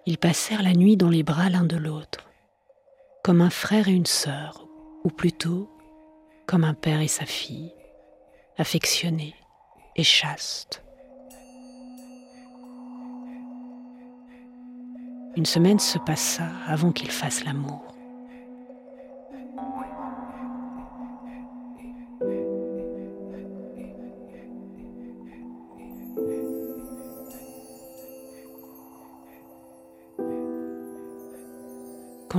Ils 0.08 0.18
passèrent 0.18 0.64
la 0.64 0.74
nuit 0.74 0.98
dans 0.98 1.10
les 1.10 1.22
bras 1.22 1.50
l'un 1.50 1.64
de 1.64 1.78
l'autre, 1.78 2.28
comme 3.24 3.42
un 3.42 3.52
frère 3.52 3.88
et 3.88 3.94
une 3.94 4.08
sœur, 4.08 4.68
ou 5.04 5.10
plutôt 5.10 5.70
comme 6.48 6.64
un 6.64 6.74
père 6.74 7.02
et 7.02 7.08
sa 7.08 7.28
fille, 7.28 7.72
affectionnés 8.58 9.36
et 9.96 10.04
chastes. 10.04 10.84
Une 15.36 15.46
semaine 15.46 15.80
se 15.80 16.00
passa 16.00 16.50
avant 16.66 16.92
qu'il 16.92 17.12
fasse 17.12 17.46
l'amour. 17.46 17.89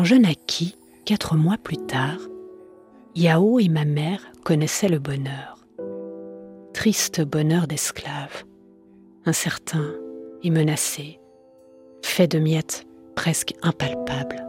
Quand 0.01 0.05
je 0.05 0.15
naquis, 0.15 0.77
quatre 1.05 1.37
mois 1.37 1.59
plus 1.59 1.77
tard, 1.77 2.17
Yao 3.15 3.59
et 3.59 3.69
ma 3.69 3.85
mère 3.85 4.23
connaissaient 4.45 4.89
le 4.89 4.99
bonheur. 4.99 5.59
Triste 6.73 7.21
bonheur 7.21 7.67
d'esclave, 7.67 8.45
incertain 9.27 9.93
et 10.43 10.49
menacé, 10.49 11.21
fait 12.03 12.27
de 12.27 12.39
miettes 12.39 12.87
presque 13.15 13.53
impalpables. 13.61 14.43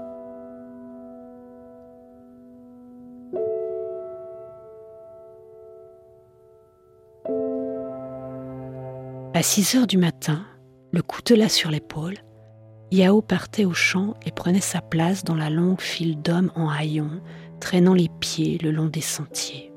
À 9.33 9.43
6 9.43 9.75
heures 9.75 9.87
du 9.87 9.97
matin, 9.97 10.45
le 10.93 11.01
coutelas 11.01 11.49
sur 11.49 11.69
l'épaule, 11.69 12.15
Yao 12.91 13.21
partait 13.21 13.63
au 13.63 13.73
champ 13.73 14.15
et 14.25 14.31
prenait 14.31 14.59
sa 14.59 14.81
place 14.81 15.23
dans 15.23 15.35
la 15.35 15.49
longue 15.49 15.79
file 15.79 16.21
d'hommes 16.21 16.51
en 16.55 16.67
haillons, 16.67 17.21
traînant 17.61 17.93
les 17.93 18.09
pieds 18.19 18.57
le 18.57 18.71
long 18.71 18.87
des 18.87 19.01
sentiers. 19.01 19.71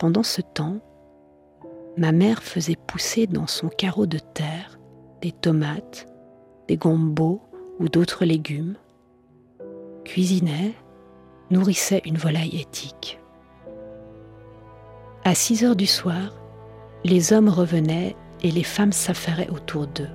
Pendant 0.00 0.24
ce 0.24 0.40
temps, 0.40 0.80
ma 1.96 2.10
mère 2.10 2.42
faisait 2.42 2.76
pousser 2.88 3.28
dans 3.28 3.46
son 3.46 3.68
carreau 3.68 4.06
de 4.06 4.18
terre 4.18 4.80
des 5.20 5.30
tomates, 5.30 6.08
des 6.66 6.76
gombos 6.76 7.40
ou 7.78 7.88
d'autres 7.88 8.24
légumes, 8.24 8.74
cuisinait, 10.04 10.74
nourrissait 11.52 12.02
une 12.04 12.18
volaille 12.18 12.60
éthique. 12.60 13.20
À 15.22 15.36
6 15.36 15.64
heures 15.64 15.76
du 15.76 15.86
soir, 15.86 16.34
les 17.04 17.32
hommes 17.32 17.48
revenaient 17.48 18.16
et 18.42 18.50
les 18.50 18.64
femmes 18.64 18.90
s'affairaient 18.90 19.50
autour 19.50 19.86
d'eux. 19.86 20.10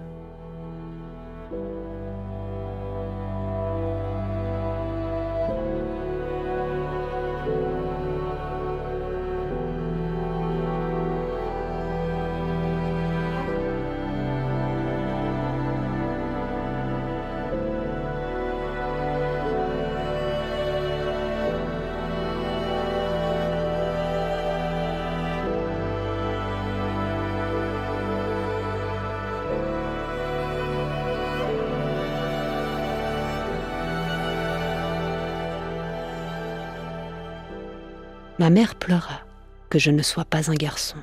Ma 38.47 38.51
mère 38.51 38.75
pleura 38.75 39.25
que 39.69 39.77
je 39.77 39.91
ne 39.91 40.01
sois 40.01 40.23
pas 40.23 40.49
un 40.49 40.55
garçon. 40.55 40.95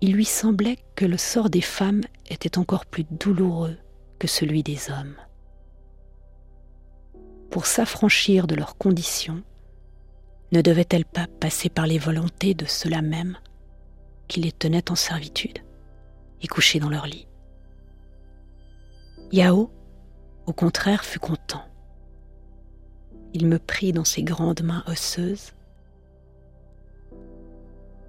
Il 0.00 0.12
lui 0.12 0.24
semblait 0.24 0.78
que 0.94 1.04
le 1.04 1.18
sort 1.18 1.50
des 1.50 1.60
femmes 1.60 2.02
était 2.30 2.56
encore 2.56 2.86
plus 2.86 3.04
douloureux 3.10 3.76
que 4.20 4.28
celui 4.28 4.62
des 4.62 4.92
hommes. 4.92 5.16
Pour 7.50 7.66
s'affranchir 7.66 8.46
de 8.46 8.54
leurs 8.54 8.78
conditions, 8.78 9.42
ne 10.52 10.62
devait-elle 10.62 11.04
pas 11.04 11.26
passer 11.40 11.68
par 11.68 11.88
les 11.88 11.98
volontés 11.98 12.54
de 12.54 12.64
ceux-là 12.64 13.02
même 13.02 13.36
qui 14.28 14.40
les 14.40 14.52
tenaient 14.52 14.92
en 14.92 14.94
servitude 14.94 15.58
et 16.42 16.46
couchés 16.46 16.78
dans 16.78 16.90
leur 16.90 17.06
lit? 17.06 17.26
Yao, 19.32 19.68
au 20.46 20.52
contraire, 20.52 21.04
fut 21.04 21.18
content. 21.18 21.64
Il 23.32 23.48
me 23.48 23.58
prit 23.58 23.92
dans 23.92 24.04
ses 24.04 24.22
grandes 24.22 24.62
mains 24.62 24.84
osseuses 24.86 25.54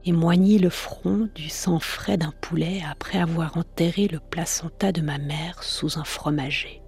et 0.05 0.11
moignit 0.11 0.59
le 0.59 0.69
front 0.69 1.27
du 1.33 1.49
sang 1.49 1.79
frais 1.79 2.17
d'un 2.17 2.33
poulet 2.39 2.81
après 2.89 3.17
avoir 3.17 3.57
enterré 3.57 4.07
le 4.07 4.19
placenta 4.19 4.91
de 4.91 5.01
ma 5.01 5.17
mère 5.17 5.63
sous 5.63 5.97
un 5.97 6.03
fromager. 6.03 6.83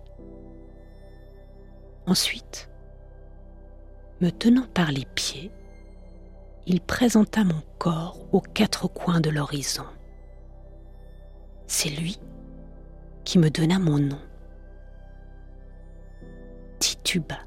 Ensuite, 2.06 2.70
me 4.22 4.30
tenant 4.30 4.68
par 4.74 4.92
les 4.92 5.06
pieds, 5.16 5.52
il 6.68 6.80
présenta 6.80 7.44
mon 7.44 7.62
corps 7.80 8.20
aux 8.32 8.42
quatre 8.42 8.88
coins 8.88 9.20
de 9.20 9.30
l'horizon. 9.30 9.86
C'est 11.66 11.90
lui 11.90 12.20
qui 13.24 13.40
me 13.40 13.50
donna 13.50 13.80
mon 13.80 13.98
nom. 14.00 14.20
Tituba. 16.80 17.40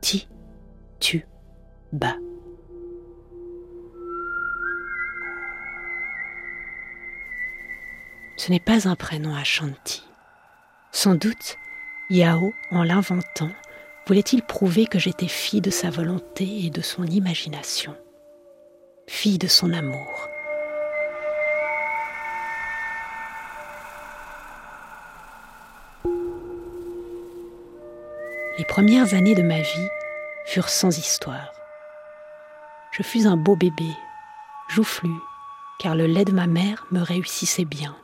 Tituba. 0.00 1.26
Ce 8.44 8.50
n'est 8.50 8.58
pas 8.58 8.88
un 8.88 8.96
prénom 8.96 9.36
à 9.36 9.44
Shanti. 9.44 10.02
Sans 10.90 11.14
doute, 11.14 11.56
Yao, 12.10 12.52
en 12.72 12.82
l'inventant, 12.82 13.52
voulait-il 14.04 14.42
prouver 14.42 14.86
que 14.86 14.98
j'étais 14.98 15.28
fille 15.28 15.60
de 15.60 15.70
sa 15.70 15.90
volonté 15.90 16.64
et 16.64 16.70
de 16.70 16.80
son 16.80 17.04
imagination, 17.06 17.94
fille 19.06 19.38
de 19.38 19.46
son 19.46 19.72
amour. 19.72 20.28
Les 28.58 28.64
premières 28.64 29.14
années 29.14 29.36
de 29.36 29.42
ma 29.42 29.60
vie 29.60 29.88
furent 30.46 30.68
sans 30.68 30.98
histoire. 30.98 31.52
Je 32.90 33.04
fus 33.04 33.24
un 33.24 33.36
beau 33.36 33.54
bébé, 33.54 33.92
joufflu, 34.68 35.12
car 35.78 35.94
le 35.94 36.08
lait 36.08 36.24
de 36.24 36.32
ma 36.32 36.48
mère 36.48 36.86
me 36.90 37.02
réussissait 37.02 37.64
bien. 37.64 37.94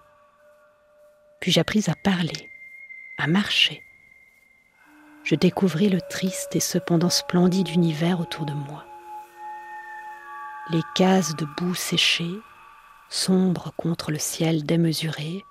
Puis 1.40 1.52
j'appris 1.52 1.84
à 1.88 1.94
parler, 1.94 2.48
à 3.16 3.26
marcher. 3.26 3.82
Je 5.24 5.34
découvris 5.34 5.88
le 5.88 6.00
triste 6.00 6.56
et 6.56 6.60
cependant 6.60 7.10
splendide 7.10 7.68
univers 7.68 8.20
autour 8.20 8.46
de 8.46 8.54
moi. 8.54 8.84
Les 10.70 10.82
cases 10.94 11.36
de 11.36 11.46
boue 11.56 11.74
séchées, 11.74 12.40
sombres 13.08 13.72
contre 13.76 14.10
le 14.10 14.18
ciel 14.18 14.64
démesuré, 14.64 15.44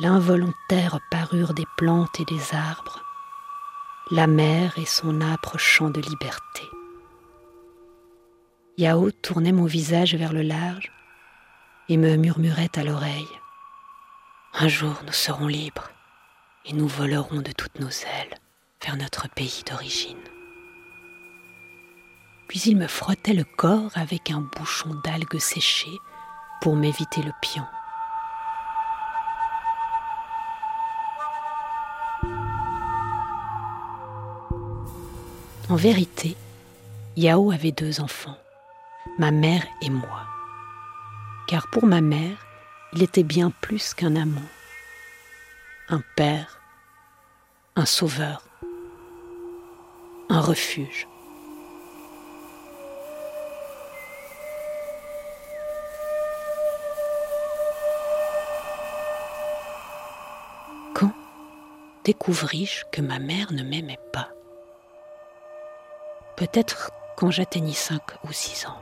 l'involontaire 0.00 0.98
parure 1.10 1.54
des 1.54 1.66
plantes 1.76 2.20
et 2.20 2.24
des 2.24 2.54
arbres, 2.54 3.02
la 4.10 4.26
mer 4.26 4.78
et 4.78 4.86
son 4.86 5.20
âpre 5.20 5.58
chant 5.58 5.90
de 5.90 6.00
liberté. 6.00 6.62
Yao 8.76 9.10
tournait 9.10 9.52
mon 9.52 9.66
visage 9.66 10.14
vers 10.14 10.32
le 10.32 10.42
large 10.42 10.92
et 11.88 11.96
me 11.96 12.16
murmurait 12.16 12.70
à 12.76 12.84
l'oreille 12.84 13.28
un 14.60 14.66
jour 14.66 14.94
nous 15.06 15.12
serons 15.12 15.46
libres 15.46 15.88
et 16.64 16.72
nous 16.72 16.88
volerons 16.88 17.42
de 17.42 17.52
toutes 17.52 17.78
nos 17.78 17.90
ailes 17.90 18.34
vers 18.84 18.96
notre 18.96 19.28
pays 19.28 19.62
d'origine. 19.68 20.18
Puis 22.48 22.62
il 22.66 22.76
me 22.76 22.88
frottait 22.88 23.34
le 23.34 23.44
corps 23.44 23.92
avec 23.94 24.32
un 24.32 24.40
bouchon 24.40 24.94
d'algues 25.04 25.38
séchées 25.38 25.98
pour 26.60 26.74
m'éviter 26.74 27.22
le 27.22 27.30
pion. 27.40 27.64
En 35.70 35.76
vérité, 35.76 36.36
Yao 37.16 37.52
avait 37.52 37.72
deux 37.72 38.00
enfants, 38.00 38.38
ma 39.18 39.30
mère 39.30 39.64
et 39.82 39.90
moi. 39.90 40.22
Car 41.46 41.68
pour 41.70 41.86
ma 41.86 42.00
mère, 42.00 42.47
il 42.92 43.02
était 43.02 43.22
bien 43.22 43.50
plus 43.50 43.94
qu'un 43.94 44.16
amant, 44.16 44.40
un 45.88 46.02
père, 46.16 46.60
un 47.76 47.84
sauveur, 47.84 48.42
un 50.30 50.40
refuge. 50.40 51.06
Quand 60.94 61.12
découvris-je 62.04 62.84
que 62.90 63.00
ma 63.00 63.18
mère 63.18 63.52
ne 63.52 63.62
m'aimait 63.62 64.00
pas? 64.12 64.30
Peut-être 66.36 66.90
quand 67.16 67.30
j'atteignis 67.30 67.74
cinq 67.74 68.02
ou 68.24 68.32
six 68.32 68.66
ans. 68.66 68.80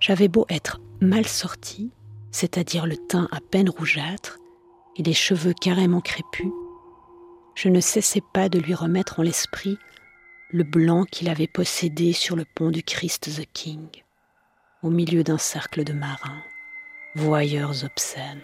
J'avais 0.00 0.28
beau 0.28 0.46
être 0.48 0.80
mal 1.00 1.26
sortie, 1.28 1.92
c'est-à-dire 2.32 2.86
le 2.86 2.96
teint 2.96 3.28
à 3.30 3.40
peine 3.40 3.70
rougeâtre, 3.70 4.38
et 4.96 5.02
les 5.02 5.14
cheveux 5.14 5.54
carrément 5.54 6.00
crépus, 6.00 6.50
je 7.54 7.68
ne 7.68 7.80
cessais 7.80 8.22
pas 8.32 8.48
de 8.48 8.58
lui 8.58 8.74
remettre 8.74 9.20
en 9.20 9.22
l'esprit 9.22 9.78
le 10.50 10.64
blanc 10.64 11.04
qu'il 11.04 11.28
avait 11.30 11.46
possédé 11.46 12.12
sur 12.12 12.36
le 12.36 12.44
pont 12.44 12.70
du 12.70 12.82
Christ 12.82 13.30
the 13.40 13.46
King, 13.52 13.88
au 14.82 14.90
milieu 14.90 15.22
d'un 15.22 15.38
cercle 15.38 15.84
de 15.84 15.92
marins, 15.92 16.42
voyeurs 17.14 17.84
obscènes. 17.84 18.42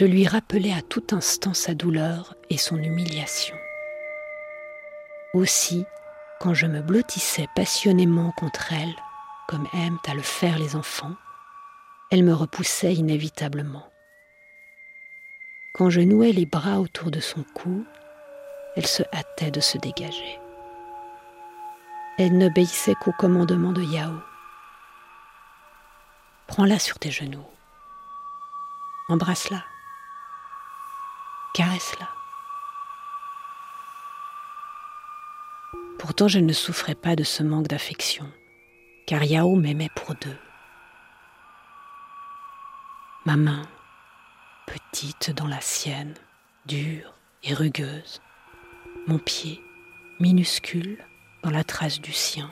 Je 0.00 0.06
lui 0.06 0.26
rappelais 0.26 0.72
à 0.72 0.80
tout 0.80 1.04
instant 1.12 1.52
sa 1.52 1.74
douleur 1.74 2.34
et 2.48 2.56
son 2.56 2.78
humiliation. 2.78 3.54
Aussi, 5.34 5.84
quand 6.40 6.54
je 6.54 6.64
me 6.64 6.80
blottissais 6.80 7.46
passionnément 7.54 8.32
contre 8.32 8.72
elle, 8.72 8.96
comme 9.46 9.68
aiment 9.74 9.98
à 10.08 10.14
le 10.14 10.22
faire 10.22 10.58
les 10.58 10.74
enfants, 10.74 11.12
elle 12.10 12.24
me 12.24 12.32
repoussait 12.32 12.94
inévitablement. 12.94 13.86
Quand 15.74 15.90
je 15.90 16.00
nouais 16.00 16.32
les 16.32 16.46
bras 16.46 16.80
autour 16.80 17.10
de 17.10 17.20
son 17.20 17.44
cou, 17.52 17.84
elle 18.76 18.86
se 18.86 19.02
hâtait 19.12 19.50
de 19.50 19.60
se 19.60 19.76
dégager. 19.76 20.40
Elle 22.16 22.38
n'obéissait 22.38 22.94
qu'au 22.94 23.12
commandement 23.12 23.72
de 23.72 23.82
Yao. 23.82 24.14
Prends-la 26.46 26.78
sur 26.78 26.98
tes 26.98 27.10
genoux. 27.10 27.44
Embrasse-la. 29.10 29.62
Caresse-la. 31.52 32.08
Pourtant, 35.98 36.28
je 36.28 36.38
ne 36.38 36.52
souffrais 36.52 36.94
pas 36.94 37.16
de 37.16 37.24
ce 37.24 37.42
manque 37.42 37.66
d'affection, 37.66 38.30
car 39.06 39.24
Yao 39.24 39.56
m'aimait 39.56 39.90
pour 39.94 40.14
deux. 40.14 40.38
Ma 43.26 43.36
main, 43.36 43.62
petite 44.66 45.32
dans 45.32 45.46
la 45.46 45.60
sienne, 45.60 46.14
dure 46.66 47.12
et 47.42 47.52
rugueuse, 47.52 48.22
mon 49.08 49.18
pied, 49.18 49.60
minuscule 50.20 51.04
dans 51.42 51.50
la 51.50 51.64
trace 51.64 52.00
du 52.00 52.12
sien, 52.12 52.50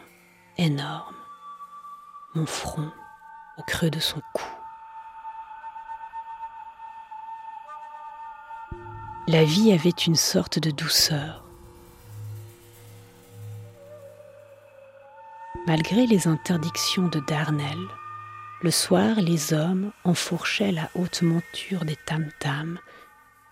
énorme, 0.56 1.16
mon 2.34 2.46
front 2.46 2.90
au 3.58 3.62
creux 3.62 3.90
de 3.90 4.00
son 4.00 4.20
cou. 4.34 4.57
La 9.30 9.44
vie 9.44 9.72
avait 9.72 9.90
une 9.90 10.14
sorte 10.14 10.58
de 10.58 10.70
douceur. 10.70 11.44
Malgré 15.66 16.06
les 16.06 16.26
interdictions 16.26 17.08
de 17.08 17.20
Darnell, 17.28 17.76
le 18.62 18.70
soir 18.70 19.16
les 19.20 19.52
hommes 19.52 19.92
enfourchaient 20.04 20.72
la 20.72 20.88
haute 20.94 21.20
monture 21.20 21.84
des 21.84 21.96
tam-tams 22.06 22.78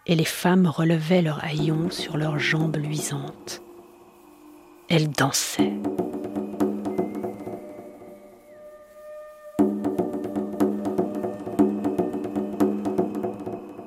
et 0.07 0.15
les 0.15 0.25
femmes 0.25 0.67
relevaient 0.67 1.21
leurs 1.21 1.45
haillons 1.45 1.91
sur 1.91 2.17
leurs 2.17 2.39
jambes 2.39 2.79
luisantes. 2.79 3.61
Elles 4.89 5.11
dansaient. 5.11 5.75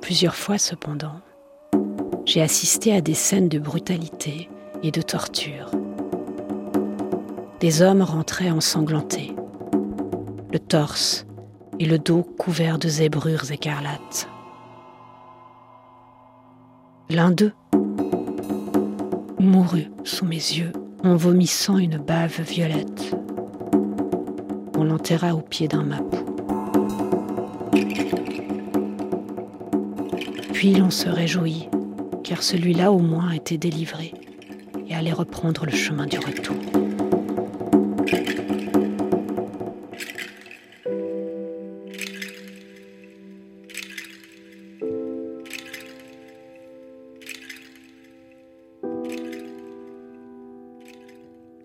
Plusieurs 0.00 0.36
fois 0.36 0.58
cependant, 0.58 1.20
j'ai 2.30 2.42
assisté 2.42 2.94
à 2.94 3.00
des 3.00 3.14
scènes 3.14 3.48
de 3.48 3.58
brutalité 3.58 4.48
et 4.84 4.92
de 4.92 5.02
torture. 5.02 5.72
Des 7.58 7.82
hommes 7.82 8.02
rentraient 8.02 8.52
ensanglantés, 8.52 9.34
le 10.52 10.60
torse 10.60 11.26
et 11.80 11.86
le 11.86 11.98
dos 11.98 12.22
couverts 12.22 12.78
de 12.78 12.86
zébrures 12.86 13.50
écarlates. 13.50 14.28
L'un 17.08 17.32
d'eux 17.32 17.52
mourut 19.40 19.90
sous 20.04 20.24
mes 20.24 20.36
yeux 20.36 20.70
en 21.02 21.16
vomissant 21.16 21.78
une 21.78 21.98
bave 21.98 22.42
violette. 22.42 23.12
On 24.78 24.84
l'enterra 24.84 25.34
au 25.34 25.40
pied 25.40 25.66
d'un 25.66 25.82
mapou. 25.82 26.24
Puis 30.52 30.74
l'on 30.74 30.90
se 30.90 31.08
réjouit 31.08 31.68
car 32.30 32.44
celui-là 32.44 32.92
au 32.92 33.00
moins 33.00 33.32
était 33.32 33.58
délivré 33.58 34.14
et 34.86 34.94
allait 34.94 35.10
reprendre 35.10 35.66
le 35.66 35.72
chemin 35.72 36.06
du 36.06 36.16
retour. 36.16 36.54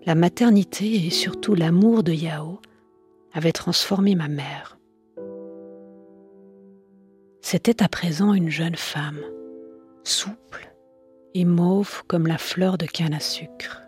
La 0.08 0.16
maternité 0.16 1.06
et 1.06 1.12
surtout 1.12 1.54
l'amour 1.54 2.02
de 2.02 2.12
Yao 2.12 2.60
avaient 3.34 3.52
transformé 3.52 4.16
ma 4.16 4.28
mère. 4.28 4.80
C'était 7.42 7.84
à 7.84 7.88
présent 7.88 8.34
une 8.34 8.50
jeune 8.50 8.76
femme 8.76 9.20
souple 10.08 10.74
et 11.34 11.46
mauve 11.46 12.04
comme 12.08 12.28
la 12.28 12.38
fleur 12.38 12.78
de 12.78 12.86
canne 12.86 13.14
à 13.14 13.20
sucre. 13.20 13.82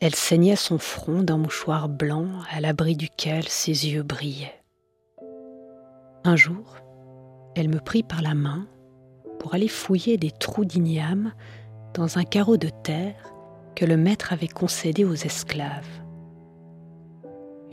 Elle 0.00 0.14
saignait 0.14 0.56
son 0.56 0.78
front 0.78 1.22
d'un 1.22 1.36
mouchoir 1.36 1.88
blanc 1.88 2.26
à 2.50 2.60
l'abri 2.60 2.96
duquel 2.96 3.48
ses 3.48 3.88
yeux 3.88 4.02
brillaient. 4.02 4.62
Un 6.24 6.36
jour, 6.36 6.76
elle 7.54 7.68
me 7.68 7.80
prit 7.80 8.02
par 8.02 8.22
la 8.22 8.34
main 8.34 8.66
pour 9.38 9.54
aller 9.54 9.68
fouiller 9.68 10.16
des 10.16 10.30
trous 10.30 10.64
d'igname 10.64 11.32
dans 11.94 12.18
un 12.18 12.24
carreau 12.24 12.56
de 12.56 12.70
terre 12.82 13.32
que 13.74 13.84
le 13.84 13.96
maître 13.96 14.32
avait 14.32 14.48
concédé 14.48 15.04
aux 15.04 15.14
esclaves. 15.14 15.88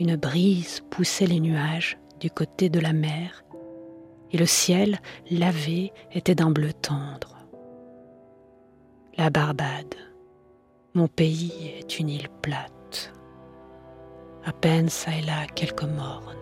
Une 0.00 0.16
brise 0.16 0.82
poussait 0.90 1.26
les 1.26 1.40
nuages 1.40 1.98
du 2.20 2.30
côté 2.30 2.68
de 2.68 2.80
la 2.80 2.92
mer 2.92 3.44
et 4.32 4.38
le 4.38 4.46
ciel, 4.46 4.98
lavé, 5.30 5.92
était 6.12 6.34
d'un 6.34 6.50
bleu 6.50 6.72
tendre. 6.72 7.36
La 9.16 9.30
Barbade, 9.30 9.94
mon 10.94 11.08
pays 11.08 11.74
est 11.78 11.98
une 11.98 12.08
île 12.08 12.28
plate, 12.42 13.12
à 14.44 14.52
peine 14.52 14.88
ça 14.88 15.10
et 15.16 15.22
là 15.22 15.46
quelques 15.54 15.84
mornes. 15.84 16.37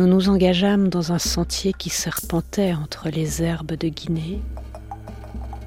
Nous 0.00 0.06
nous 0.06 0.30
engageâmes 0.30 0.88
dans 0.88 1.12
un 1.12 1.18
sentier 1.18 1.74
qui 1.74 1.90
serpentait 1.90 2.72
entre 2.72 3.10
les 3.10 3.42
herbes 3.42 3.74
de 3.74 3.88
Guinée, 3.88 4.40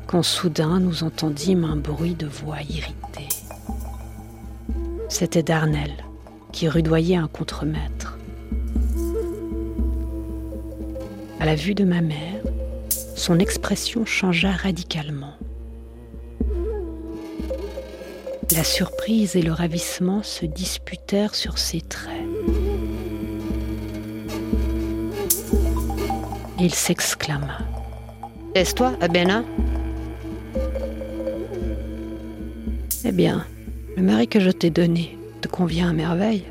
quand 0.08 0.24
soudain 0.24 0.80
nous 0.80 1.04
entendîmes 1.04 1.64
un 1.64 1.76
bruit 1.76 2.16
de 2.16 2.26
voix 2.26 2.64
irritée. 2.64 3.30
C'était 5.08 5.44
Darnell 5.44 5.94
qui 6.52 6.68
rudoyait 6.68 7.16
un 7.16 7.28
contremaître. 7.28 8.18
À 11.40 11.46
la 11.46 11.54
vue 11.54 11.76
de 11.76 11.84
ma 11.84 12.02
mère, 12.02 12.42
son 13.16 13.38
expression 13.38 14.04
changea 14.04 14.52
radicalement. 14.52 15.36
La 18.56 18.64
surprise 18.64 19.36
et 19.36 19.44
le 19.44 19.52
ravissement 19.52 20.24
se 20.24 20.48
disputèrent 20.48 21.36
sur 21.36 21.60
ses 21.60 21.82
Il 26.64 26.74
s'exclama. 26.74 27.58
Laisse-toi, 28.56 28.94
Abena? 29.02 29.44
Eh 33.04 33.12
bien, 33.12 33.46
le 33.98 34.02
mari 34.02 34.30
que 34.30 34.40
je 34.40 34.50
t'ai 34.50 34.70
donné 34.70 35.18
te 35.42 35.50
convient 35.50 35.90
à 35.90 35.92
merveille. 35.94 36.46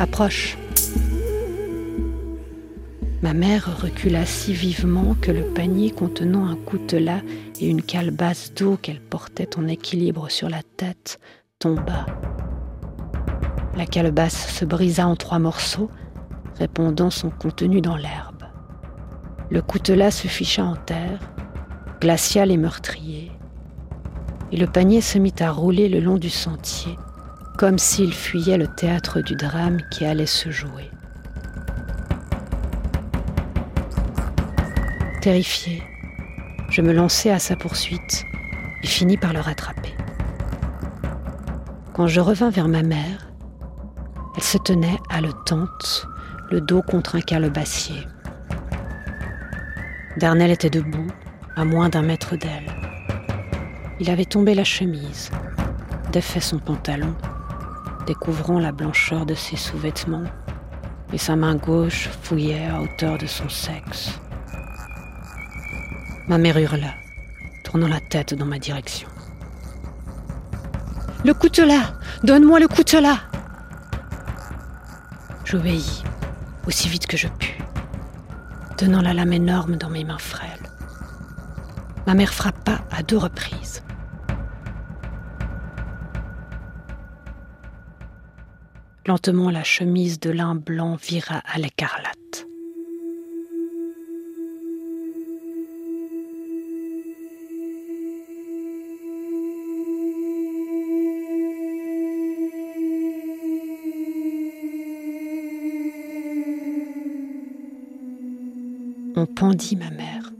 Approche. 0.00 0.58
Ma 3.22 3.32
mère 3.32 3.80
recula 3.80 4.26
si 4.26 4.52
vivement 4.52 5.14
que 5.20 5.30
le 5.30 5.44
panier 5.44 5.92
contenant 5.92 6.48
un 6.48 6.56
coutelas 6.56 7.20
et 7.60 7.68
une 7.68 7.82
calebasse 7.82 8.52
d'eau 8.54 8.76
qu'elle 8.76 9.00
portait 9.00 9.56
en 9.56 9.68
équilibre 9.68 10.28
sur 10.32 10.48
la 10.48 10.64
tête 10.76 11.20
tomba. 11.60 12.06
La 13.76 13.86
calebasse 13.86 14.52
se 14.52 14.64
brisa 14.64 15.06
en 15.06 15.14
trois 15.14 15.38
morceaux, 15.38 15.92
répandant 16.56 17.10
son 17.10 17.30
contenu 17.30 17.80
dans 17.80 17.96
l'herbe. 17.96 18.29
Le 19.50 19.62
coutelas 19.62 20.12
se 20.12 20.28
ficha 20.28 20.62
en 20.62 20.76
terre, 20.76 21.18
glacial 22.00 22.52
et 22.52 22.56
meurtrier, 22.56 23.32
et 24.52 24.56
le 24.56 24.68
panier 24.68 25.00
se 25.00 25.18
mit 25.18 25.34
à 25.40 25.50
rouler 25.50 25.88
le 25.88 25.98
long 25.98 26.18
du 26.18 26.30
sentier, 26.30 26.96
comme 27.58 27.76
s'il 27.76 28.14
fuyait 28.14 28.58
le 28.58 28.68
théâtre 28.68 29.20
du 29.20 29.34
drame 29.34 29.78
qui 29.90 30.04
allait 30.04 30.26
se 30.26 30.52
jouer. 30.52 30.88
Terrifié, 35.20 35.82
je 36.70 36.80
me 36.80 36.92
lançai 36.92 37.32
à 37.32 37.40
sa 37.40 37.56
poursuite 37.56 38.24
et 38.84 38.86
finis 38.86 39.18
par 39.18 39.32
le 39.32 39.40
rattraper. 39.40 39.94
Quand 41.92 42.06
je 42.06 42.20
revins 42.20 42.50
vers 42.50 42.68
ma 42.68 42.84
mère, 42.84 43.32
elle 44.36 44.44
se 44.44 44.58
tenait 44.58 44.98
haletante, 45.10 46.06
le 46.52 46.60
dos 46.60 46.82
contre 46.82 47.16
un 47.16 47.20
calebassier. 47.20 48.06
Darnell 50.16 50.50
était 50.50 50.70
debout, 50.70 51.06
à 51.56 51.64
moins 51.64 51.88
d'un 51.88 52.02
mètre 52.02 52.36
d'elle. 52.36 52.66
Il 54.00 54.10
avait 54.10 54.24
tombé 54.24 54.54
la 54.54 54.64
chemise, 54.64 55.30
défait 56.10 56.40
son 56.40 56.58
pantalon, 56.58 57.14
découvrant 58.06 58.58
la 58.58 58.72
blancheur 58.72 59.24
de 59.24 59.34
ses 59.34 59.56
sous-vêtements, 59.56 60.24
et 61.12 61.18
sa 61.18 61.36
main 61.36 61.54
gauche 61.54 62.08
fouillait 62.22 62.66
à 62.66 62.80
hauteur 62.80 63.18
de 63.18 63.26
son 63.26 63.48
sexe. 63.48 64.18
Ma 66.26 66.38
mère 66.38 66.58
hurla, 66.58 66.94
tournant 67.64 67.88
la 67.88 68.00
tête 68.00 68.34
dans 68.34 68.46
ma 68.46 68.58
direction. 68.58 69.08
Le 71.24 71.34
coutelas 71.34 71.94
Donne-moi 72.24 72.60
le 72.60 72.68
coutelas 72.68 73.18
J'obéis, 75.44 76.02
aussi 76.66 76.88
vite 76.88 77.06
que 77.06 77.16
je 77.16 77.28
pus, 77.28 77.58
tenant 78.80 79.02
la 79.02 79.12
lame 79.12 79.34
énorme 79.34 79.76
dans 79.76 79.90
mes 79.90 80.04
mains 80.04 80.16
frêles. 80.16 80.70
Ma 82.06 82.14
mère 82.14 82.32
frappa 82.32 82.80
à 82.90 83.02
deux 83.02 83.18
reprises. 83.18 83.82
Lentement, 89.04 89.50
la 89.50 89.64
chemise 89.64 90.18
de 90.18 90.30
lin 90.30 90.54
blanc 90.54 90.96
vira 90.96 91.42
à 91.44 91.58
l'écarlate. 91.58 92.09
Pendit 109.26 109.76
ma 109.76 109.90
mère. 109.90 110.30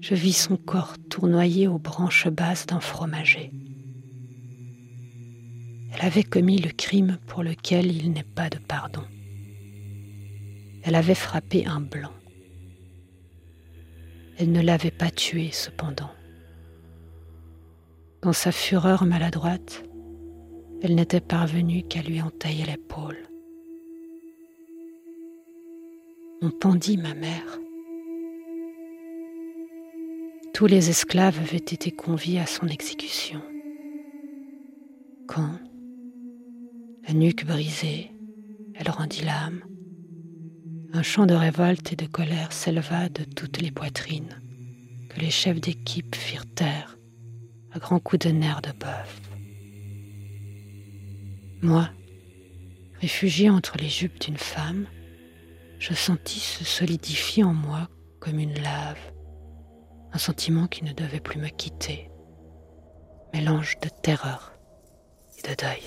Je 0.00 0.14
vis 0.14 0.32
son 0.32 0.56
corps 0.56 0.96
tournoyer 1.10 1.68
aux 1.68 1.78
branches 1.78 2.28
basses 2.28 2.66
d'un 2.66 2.80
fromager. 2.80 3.52
Elle 5.92 6.06
avait 6.06 6.22
commis 6.22 6.58
le 6.58 6.70
crime 6.70 7.18
pour 7.26 7.42
lequel 7.42 7.90
il 7.90 8.12
n'est 8.12 8.22
pas 8.22 8.48
de 8.48 8.58
pardon. 8.58 9.02
Elle 10.82 10.94
avait 10.94 11.14
frappé 11.14 11.66
un 11.66 11.80
blanc. 11.80 12.12
Elle 14.38 14.52
ne 14.52 14.62
l'avait 14.62 14.90
pas 14.90 15.10
tué 15.10 15.50
cependant. 15.50 16.10
Dans 18.22 18.32
sa 18.32 18.52
fureur 18.52 19.04
maladroite, 19.04 19.84
elle 20.82 20.94
n'était 20.94 21.20
parvenue 21.20 21.82
qu'à 21.82 22.02
lui 22.02 22.22
entailler 22.22 22.64
l'épaule. 22.64 23.27
On 26.40 26.50
pendit 26.50 26.96
ma 26.96 27.14
mère. 27.14 27.58
Tous 30.54 30.66
les 30.66 30.88
esclaves 30.88 31.36
avaient 31.40 31.56
été 31.56 31.90
conviés 31.90 32.38
à 32.38 32.46
son 32.46 32.68
exécution. 32.68 33.42
Quand, 35.26 35.58
la 37.08 37.14
nuque 37.14 37.44
brisée, 37.44 38.12
elle 38.74 38.88
rendit 38.88 39.24
l'âme, 39.24 39.64
un 40.92 41.02
chant 41.02 41.26
de 41.26 41.34
révolte 41.34 41.92
et 41.92 41.96
de 41.96 42.06
colère 42.06 42.52
s'éleva 42.52 43.08
de 43.08 43.24
toutes 43.24 43.60
les 43.60 43.72
poitrines 43.72 44.40
que 45.10 45.18
les 45.18 45.30
chefs 45.30 45.60
d'équipe 45.60 46.14
firent 46.14 46.46
taire 46.54 46.98
à 47.72 47.80
grands 47.80 47.98
coups 47.98 48.26
de 48.26 48.32
nerfs 48.32 48.62
de 48.62 48.70
bœuf. 48.78 49.20
Moi, 51.62 51.90
réfugié 53.00 53.50
entre 53.50 53.76
les 53.76 53.88
jupes 53.88 54.20
d'une 54.20 54.36
femme, 54.36 54.86
je 55.78 55.94
sentis 55.94 56.40
se 56.40 56.64
solidifier 56.64 57.44
en 57.44 57.54
moi 57.54 57.88
comme 58.20 58.38
une 58.38 58.60
lave, 58.60 58.98
un 60.12 60.18
sentiment 60.18 60.66
qui 60.66 60.84
ne 60.84 60.92
devait 60.92 61.20
plus 61.20 61.38
me 61.38 61.48
quitter, 61.48 62.10
mélange 63.32 63.78
de 63.80 63.88
terreur 63.88 64.52
et 65.38 65.48
de 65.48 65.54
deuil. 65.54 65.82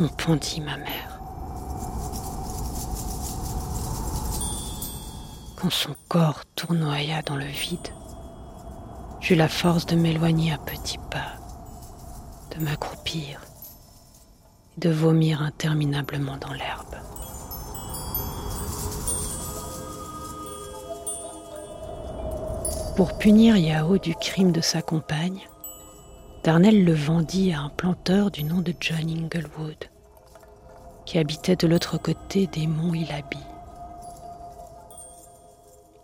On 0.00 0.08
pendit 0.08 0.60
ma 0.60 0.76
mère. 0.76 1.20
Quand 5.56 5.70
son 5.70 5.96
corps 6.08 6.44
tournoya 6.54 7.22
dans 7.22 7.34
le 7.34 7.46
vide, 7.46 7.88
J'eus 9.28 9.34
la 9.34 9.48
force 9.48 9.84
de 9.84 9.94
m'éloigner 9.94 10.54
à 10.54 10.56
petits 10.56 10.96
pas, 11.10 11.34
de 12.56 12.64
m'accroupir 12.64 13.42
et 14.74 14.80
de 14.80 14.88
vomir 14.88 15.42
interminablement 15.42 16.38
dans 16.38 16.54
l'herbe. 16.54 16.96
Pour 22.96 23.18
punir 23.18 23.58
Yao 23.58 23.98
du 23.98 24.14
crime 24.14 24.50
de 24.50 24.62
sa 24.62 24.80
compagne, 24.80 25.46
Darnell 26.42 26.82
le 26.82 26.94
vendit 26.94 27.52
à 27.52 27.60
un 27.60 27.68
planteur 27.68 28.30
du 28.30 28.44
nom 28.44 28.62
de 28.62 28.72
John 28.80 29.10
Inglewood, 29.10 29.90
qui 31.04 31.18
habitait 31.18 31.56
de 31.56 31.66
l'autre 31.66 31.98
côté 31.98 32.46
des 32.46 32.66
monts 32.66 32.94
Ilabi. 32.94 33.36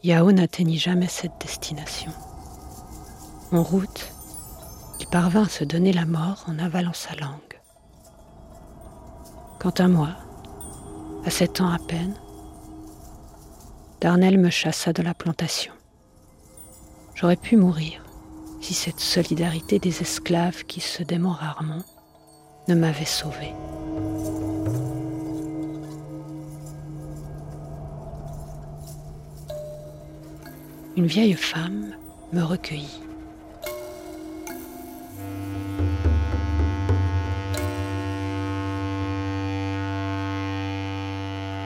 Yao 0.02 0.30
n'atteignit 0.30 0.78
jamais 0.78 1.08
cette 1.08 1.40
destination. 1.40 2.12
En 3.54 3.62
route, 3.62 4.12
il 4.98 5.06
parvint 5.06 5.44
à 5.44 5.48
se 5.48 5.62
donner 5.62 5.92
la 5.92 6.06
mort 6.06 6.44
en 6.48 6.58
avalant 6.58 6.92
sa 6.92 7.14
langue. 7.14 7.60
Quant 9.60 9.70
à 9.78 9.86
moi, 9.86 10.08
à 11.24 11.30
sept 11.30 11.60
ans 11.60 11.70
à 11.70 11.78
peine, 11.78 12.16
Darnell 14.00 14.38
me 14.38 14.50
chassa 14.50 14.92
de 14.92 15.04
la 15.04 15.14
plantation. 15.14 15.72
J'aurais 17.14 17.36
pu 17.36 17.56
mourir 17.56 18.02
si 18.60 18.74
cette 18.74 18.98
solidarité 18.98 19.78
des 19.78 20.02
esclaves 20.02 20.64
qui 20.64 20.80
se 20.80 21.04
dément 21.04 21.30
rarement 21.30 21.84
ne 22.66 22.74
m'avait 22.74 23.04
sauvé. 23.04 23.54
Une 30.96 31.06
vieille 31.06 31.34
femme 31.34 31.94
me 32.32 32.42
recueillit. 32.42 33.13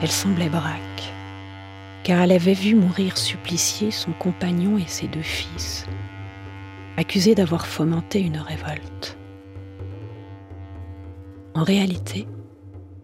Elle 0.01 0.11
semblait 0.11 0.49
braque, 0.49 1.11
car 2.03 2.21
elle 2.21 2.31
avait 2.31 2.53
vu 2.53 2.73
mourir 2.73 3.17
supplicié 3.17 3.91
son 3.91 4.13
compagnon 4.13 4.77
et 4.77 4.87
ses 4.87 5.07
deux 5.07 5.21
fils, 5.21 5.85
accusés 6.95 7.35
d'avoir 7.35 7.67
fomenté 7.67 8.21
une 8.21 8.37
révolte. 8.37 9.17
En 11.53 11.63
réalité, 11.63 12.27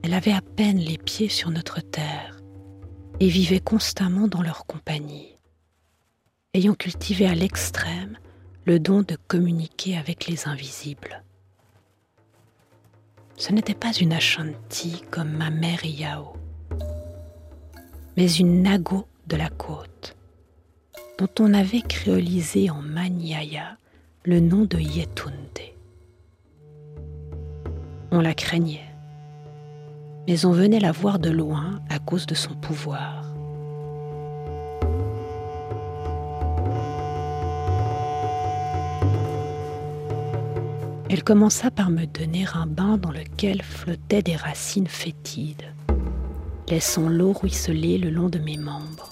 elle 0.04 0.14
avait 0.14 0.32
à 0.32 0.42
peine 0.42 0.78
les 0.78 0.98
pieds 0.98 1.28
sur 1.28 1.50
notre 1.50 1.82
terre 1.82 2.40
et 3.20 3.28
vivait 3.28 3.60
constamment 3.60 4.30
dans 4.30 4.42
leur 4.42 4.66
compagnie, 4.66 5.38
ayant 6.54 6.76
cultivé 6.76 7.28
à 7.28 7.36
l'extrême 7.36 8.18
le 8.66 8.80
don 8.80 9.02
de 9.02 9.18
communiquer 9.28 9.98
avec 9.98 10.28
les 10.28 10.48
invisibles. 10.48 11.24
Ce 13.36 13.52
n'était 13.52 13.74
pas 13.74 13.92
une 13.92 14.14
Ashanti 14.14 15.04
comme 15.12 15.32
ma 15.32 15.50
mère 15.50 15.86
Yao, 15.86 16.34
mais 18.18 18.32
une 18.34 18.62
Nago 18.62 19.08
de 19.28 19.36
la 19.36 19.50
côte, 19.50 20.16
dont 21.20 21.30
on 21.40 21.54
avait 21.54 21.82
créolisé 21.82 22.70
en 22.70 22.82
Maniaya 22.82 23.78
le 24.24 24.40
nom 24.40 24.66
de 24.66 24.78
Yetunde. 24.78 25.34
On 28.12 28.22
la 28.22 28.34
craignait, 28.34 28.90
mais 30.28 30.46
on 30.46 30.52
venait 30.52 30.80
la 30.80 30.92
voir 30.92 31.20
de 31.20 31.30
loin 31.30 31.82
à 31.90 32.00
cause 32.00 32.26
de 32.26 32.36
son 32.36 32.54
pouvoir. 32.56 33.26
Elle 41.10 41.24
commença 41.24 41.70
par 41.72 41.92
me 41.92 42.06
donner 42.06 42.46
un 42.54 42.66
bain 42.66 42.98
dans 42.98 43.12
lequel 43.12 43.62
flottaient 43.62 44.24
des 44.24 44.36
racines 44.36 44.88
fétides, 44.88 45.75
laissant 46.68 47.10
l'eau 47.10 47.34
ruisseler 47.34 47.98
le 47.98 48.10
long 48.10 48.30
de 48.30 48.40
mes 48.40 48.58
membres. 48.58 49.10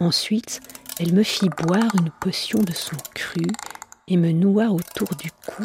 Ensuite, 0.00 0.60
elle 1.00 1.12
me 1.12 1.22
fit 1.22 1.48
boire 1.48 1.94
une 1.98 2.10
potion 2.20 2.60
de 2.60 2.72
son 2.72 2.96
cru 3.14 3.46
et 4.06 4.16
me 4.16 4.30
noua 4.32 4.68
autour 4.68 5.08
du 5.16 5.30
cou 5.30 5.64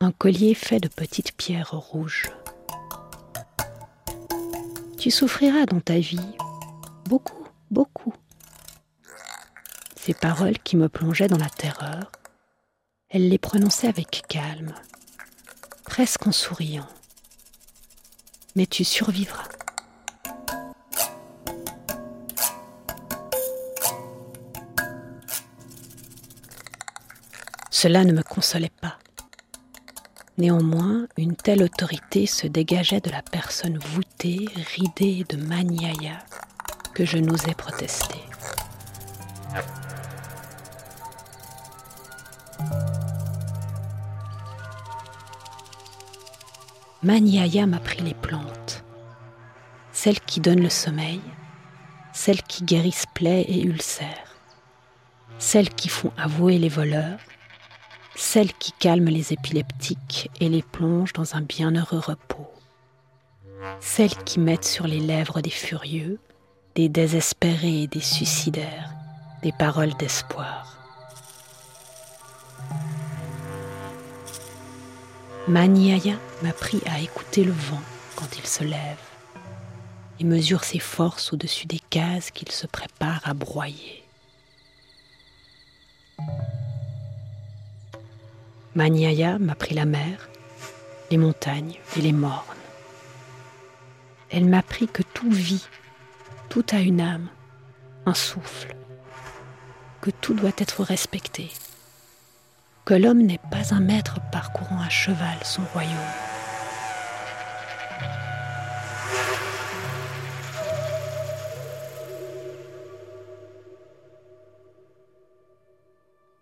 un 0.00 0.12
collier 0.12 0.54
fait 0.54 0.78
de 0.78 0.88
petites 0.88 1.32
pierres 1.36 1.72
rouges. 1.72 2.30
Tu 4.96 5.10
souffriras 5.10 5.66
dans 5.66 5.80
ta 5.80 5.98
vie, 5.98 6.20
beaucoup, 7.06 7.46
beaucoup. 7.70 8.14
Ces 9.96 10.14
paroles 10.14 10.58
qui 10.58 10.76
me 10.76 10.88
plongeaient 10.88 11.28
dans 11.28 11.38
la 11.38 11.50
terreur, 11.50 12.12
elle 13.10 13.28
les 13.28 13.38
prononçait 13.38 13.88
avec 13.88 14.22
calme, 14.28 14.74
presque 15.84 16.26
en 16.26 16.32
souriant. 16.32 16.86
Mais 18.54 18.66
tu 18.66 18.84
survivras. 18.84 19.48
Cela 27.70 28.04
ne 28.04 28.12
me 28.12 28.22
consolait 28.22 28.72
pas. 28.80 28.98
Néanmoins, 30.36 31.06
une 31.16 31.36
telle 31.36 31.62
autorité 31.62 32.26
se 32.26 32.46
dégageait 32.46 33.00
de 33.00 33.10
la 33.10 33.22
personne 33.22 33.78
voûtée, 33.78 34.46
ridée 34.76 35.24
de 35.28 35.36
Maniaya 35.36 36.18
que 36.94 37.04
je 37.04 37.18
n'osais 37.18 37.54
protester. 37.54 38.27
Maniaya 47.08 47.66
pris 47.82 48.02
les 48.02 48.12
plantes, 48.12 48.84
celles 49.92 50.20
qui 50.20 50.40
donnent 50.40 50.60
le 50.60 50.68
sommeil, 50.68 51.22
celles 52.12 52.42
qui 52.42 52.64
guérissent 52.64 53.06
plaies 53.14 53.46
et 53.48 53.62
ulcères, 53.62 54.36
celles 55.38 55.70
qui 55.70 55.88
font 55.88 56.12
avouer 56.18 56.58
les 56.58 56.68
voleurs, 56.68 57.18
celles 58.14 58.52
qui 58.52 58.72
calment 58.72 59.08
les 59.08 59.32
épileptiques 59.32 60.30
et 60.38 60.50
les 60.50 60.60
plongent 60.60 61.14
dans 61.14 61.34
un 61.34 61.40
bienheureux 61.40 61.98
repos, 61.98 62.52
celles 63.80 64.14
qui 64.24 64.38
mettent 64.38 64.66
sur 64.66 64.86
les 64.86 65.00
lèvres 65.00 65.40
des 65.40 65.48
furieux, 65.48 66.18
des 66.74 66.90
désespérés 66.90 67.84
et 67.84 67.86
des 67.86 68.02
suicidaires, 68.02 68.92
des 69.42 69.52
paroles 69.52 69.94
d'espoir. 69.94 70.77
Maniaya 75.48 76.16
m'apprit 76.42 76.82
à 76.84 77.00
écouter 77.00 77.42
le 77.42 77.52
vent 77.52 77.80
quand 78.16 78.36
il 78.36 78.46
se 78.46 78.64
lève 78.64 78.98
et 80.20 80.24
mesure 80.24 80.62
ses 80.62 80.78
forces 80.78 81.32
au-dessus 81.32 81.66
des 81.66 81.78
cases 81.78 82.30
qu'il 82.30 82.50
se 82.50 82.66
prépare 82.66 83.22
à 83.24 83.32
broyer. 83.32 84.04
Maniaya 88.74 89.38
m'apprit 89.38 89.74
la 89.74 89.86
mer, 89.86 90.28
les 91.10 91.16
montagnes 91.16 91.78
et 91.96 92.02
les 92.02 92.12
mornes. 92.12 92.44
Elle 94.28 94.44
m'apprit 94.44 94.86
que 94.86 95.02
tout 95.02 95.30
vit, 95.30 95.66
tout 96.50 96.66
a 96.72 96.80
une 96.80 97.00
âme, 97.00 97.28
un 98.04 98.12
souffle, 98.12 98.76
que 100.02 100.10
tout 100.10 100.34
doit 100.34 100.52
être 100.58 100.82
respecté, 100.82 101.48
que 102.88 102.94
l'homme 102.94 103.20
n'est 103.20 103.40
pas 103.50 103.74
un 103.74 103.80
maître 103.80 104.18
parcourant 104.32 104.80
à 104.80 104.88
cheval 104.88 105.36
son 105.44 105.60
royaume. 105.74 105.92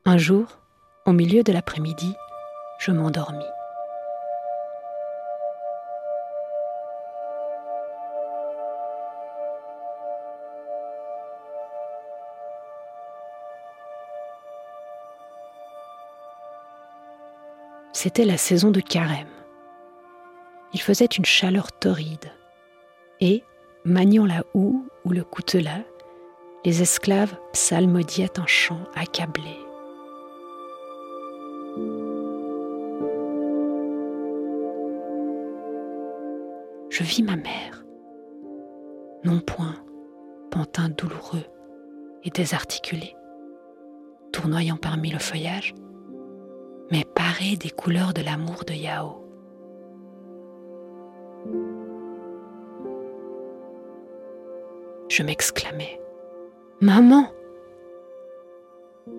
Un 0.04 0.18
jour, 0.18 0.46
au 1.04 1.12
milieu 1.12 1.42
de 1.42 1.50
l'après-midi, 1.50 2.14
je 2.78 2.92
m'endormis. 2.92 3.56
C'était 17.98 18.26
la 18.26 18.37
saison 18.37 18.70
de 18.70 18.80
carême. 18.80 19.26
Il 20.74 20.82
faisait 20.82 21.06
une 21.06 21.24
chaleur 21.24 21.72
torride. 21.72 22.30
Et, 23.20 23.42
maniant 23.87 24.26
la 24.26 24.44
houe 24.52 24.87
ou 25.06 25.12
le 25.12 25.24
coutelas, 25.24 25.80
les 26.66 26.82
esclaves 26.82 27.35
psalmodiaient 27.54 28.38
un 28.38 28.46
chant 28.46 28.80
accablé. 28.94 29.56
je 36.90 37.02
vis 37.02 37.22
ma 37.22 37.37
mère. 37.37 37.82
Non 39.24 39.40
point, 39.40 39.76
pantin 40.50 40.90
douloureux 40.90 41.44
et 42.24 42.30
désarticulé, 42.30 43.16
tournoyant 44.32 44.76
parmi 44.76 45.11
le 45.11 45.18
feuillage, 45.18 45.74
des 47.38 47.70
couleurs 47.70 48.14
de 48.14 48.22
l'amour 48.22 48.64
de 48.66 48.72
Yao. 48.72 49.22
Je 55.09 55.22
m'exclamai 55.22 56.01
Maman 56.80 57.26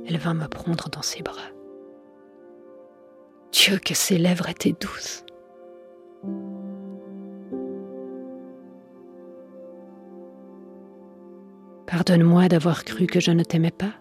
Elle 0.07 0.18
vint 0.18 0.34
me 0.34 0.47
prendre 0.47 0.89
dans 0.89 1.01
ses 1.01 1.22
bras. 1.22 1.51
Dieu 3.51 3.78
que 3.78 3.93
ses 3.93 4.18
lèvres 4.18 4.49
étaient 4.49 4.76
douces. 4.80 5.24
Pardonne-moi 11.86 12.47
d'avoir 12.49 12.84
cru 12.84 13.05
que 13.05 13.20
je 13.20 13.32
ne 13.32 13.43
t'aimais 13.43 13.72
pas. 13.72 13.93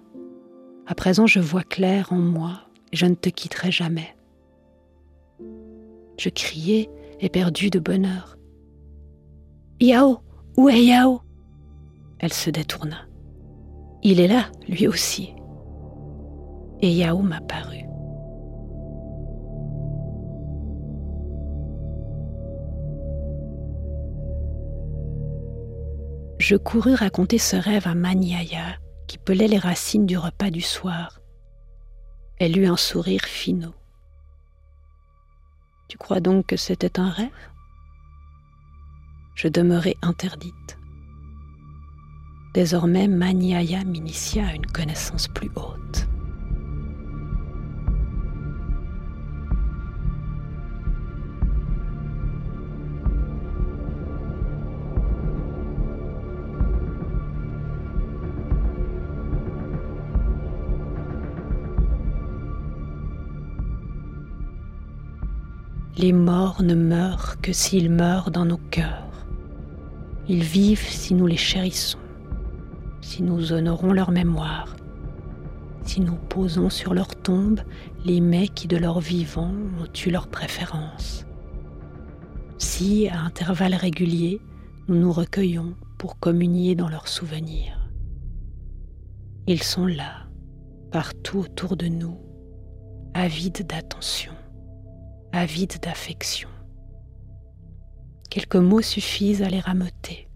À 0.87 0.95
présent, 0.95 1.27
je 1.27 1.41
vois 1.41 1.63
clair 1.63 2.13
en 2.13 2.17
moi 2.17 2.66
je 2.93 3.07
ne 3.07 3.15
te 3.15 3.29
quitterai 3.29 3.71
jamais. 3.71 4.15
Je 6.19 6.29
criai, 6.29 6.89
éperdu 7.21 7.71
de 7.71 7.79
bonheur. 7.79 8.37
Yao, 9.81 10.19
où 10.57 10.69
est 10.69 10.85
Yao? 10.85 11.21
Elle 12.19 12.33
se 12.33 12.51
détourna. 12.51 13.07
Il 14.03 14.21
est 14.21 14.29
là, 14.29 14.47
lui 14.69 14.89
aussi. 14.89 15.35
Et 16.81 16.91
Yao 16.91 17.21
m'apparut. 17.21 17.87
je 26.47 26.55
courus 26.55 26.95
raconter 26.95 27.39
ce 27.39 27.57
rêve 27.57 27.89
à 27.89 27.97
Maniaya, 27.97 28.77
qui 29.09 29.19
pelait 29.19 29.49
les 29.49 29.59
racines 29.59 30.07
du 30.07 30.17
repas 30.17 30.51
du 30.51 30.61
soir. 30.61 31.21
Elle 32.39 32.59
eut 32.59 32.67
un 32.67 32.77
sourire 32.77 33.23
finot. 33.23 33.75
Tu 35.89 35.97
crois 35.97 36.21
donc 36.21 36.47
que 36.47 36.57
c'était 36.57 37.01
un 37.01 37.09
rêve? 37.09 37.31
Je 39.35 39.49
demeurai 39.49 39.97
interdite. 40.03 40.79
Désormais, 42.53 43.09
Maniaya 43.09 43.85
m'initia 43.85 44.49
à 44.49 44.55
une 44.55 44.67
connaissance 44.67 45.29
plus 45.29 45.51
haute. 45.57 46.07
Les 65.99 66.13
morts 66.13 66.63
ne 66.63 66.75
meurent 66.75 67.41
que 67.41 67.55
s'ils 67.55 67.91
meurent 67.91 68.31
dans 68.31 68.45
nos 68.45 68.59
cœurs. 68.59 69.27
Ils 70.29 70.43
vivent 70.43 70.87
si 70.87 71.15
nous 71.15 71.27
les 71.27 71.39
chérissons, 71.39 71.99
si 73.01 73.23
nous 73.23 73.55
honorons 73.55 73.95
leur 73.95 74.11
mémoire, 74.11 74.77
si 75.85 76.03
nous 76.03 76.17
posons 76.17 76.69
sur 76.69 76.93
leur 76.93 77.17
tombe 77.17 77.61
les 78.05 78.21
mets 78.21 78.49
qui 78.49 78.69
de 78.69 78.77
leur 78.77 79.01
vivant 79.01 79.51
ont 79.81 79.89
eu 80.05 80.11
leur 80.11 80.29
préférence, 80.29 81.25
si, 82.59 83.09
à 83.09 83.21
intervalles 83.21 83.75
réguliers, 83.75 84.43
nous 84.89 84.97
nous 84.97 85.13
recueillons 85.13 85.77
pour 85.97 86.19
communier 86.19 86.75
dans 86.75 86.91
leurs 86.91 87.09
souvenirs. 87.09 87.89
Ils 89.47 89.63
sont 89.63 89.87
là, 89.87 90.27
partout 90.93 91.39
autour 91.39 91.75
de 91.75 91.87
nous, 91.87 92.19
avides 93.15 93.67
d'attention 93.67 94.36
avide 95.37 95.81
d'affection. 95.81 96.49
Quelques 98.31 98.57
mots 98.57 98.83
suffisent 98.83 99.43
à 99.43 99.49
les 99.49 99.61
rameuter, 99.61 100.29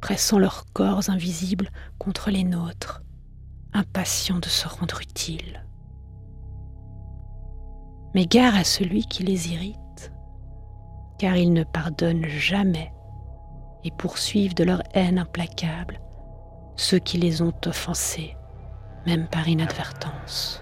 pressant 0.00 0.38
leurs 0.38 0.66
corps 0.72 1.10
invisibles 1.10 1.70
contre 1.98 2.30
les 2.30 2.44
nôtres, 2.44 3.02
impatients 3.72 4.38
de 4.38 4.48
se 4.48 4.68
rendre 4.68 5.00
utiles. 5.00 5.64
Mais 8.14 8.26
gare 8.26 8.56
à 8.56 8.64
celui 8.64 9.04
qui 9.04 9.24
les 9.24 9.52
irrite, 9.52 10.12
car 11.18 11.36
ils 11.36 11.52
ne 11.52 11.64
pardonnent 11.64 12.26
jamais 12.26 12.92
et 13.84 13.90
poursuivent 13.90 14.54
de 14.54 14.64
leur 14.64 14.82
haine 14.94 15.18
implacable 15.18 16.00
ceux 16.78 16.98
qui 16.98 17.18
les 17.18 17.42
ont 17.42 17.54
offensés, 17.66 18.36
même 19.04 19.26
par 19.26 19.48
inadvertance. 19.48 20.57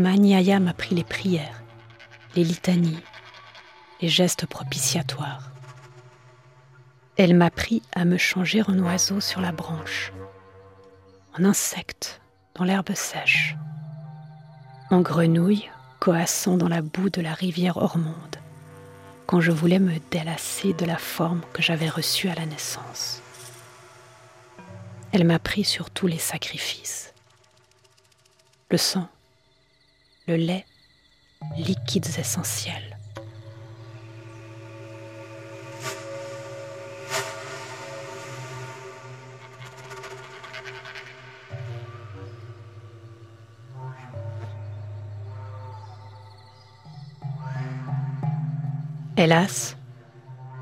M'a 0.00 0.72
pris 0.72 0.94
les 0.94 1.04
prières, 1.04 1.62
les 2.34 2.42
litanies, 2.42 3.02
les 4.00 4.08
gestes 4.08 4.46
propitiatoires. 4.46 5.50
Elle 7.18 7.34
m'a 7.34 7.50
pris 7.50 7.82
à 7.94 8.06
me 8.06 8.16
changer 8.16 8.62
en 8.62 8.78
oiseau 8.78 9.20
sur 9.20 9.42
la 9.42 9.52
branche, 9.52 10.10
en 11.38 11.44
insecte 11.44 12.22
dans 12.54 12.64
l'herbe 12.64 12.94
sèche, 12.94 13.56
en 14.90 15.02
grenouille 15.02 15.68
coassant 15.98 16.56
dans 16.56 16.68
la 16.68 16.80
boue 16.80 17.10
de 17.10 17.20
la 17.20 17.34
rivière 17.34 17.76
Ormonde, 17.76 18.36
quand 19.26 19.42
je 19.42 19.52
voulais 19.52 19.80
me 19.80 19.98
délasser 20.10 20.72
de 20.72 20.86
la 20.86 20.96
forme 20.96 21.42
que 21.52 21.60
j'avais 21.60 21.90
reçue 21.90 22.30
à 22.30 22.34
la 22.34 22.46
naissance. 22.46 23.20
Elle 25.12 25.24
m'a 25.24 25.38
pris 25.38 25.64
sur 25.64 25.90
tous 25.90 26.06
les 26.06 26.18
sacrifices. 26.18 27.12
Le 28.70 28.78
sang, 28.78 29.10
le 30.30 30.36
lait, 30.36 30.64
liquides 31.56 32.06
essentiels. 32.18 32.96
Hélas, 49.16 49.76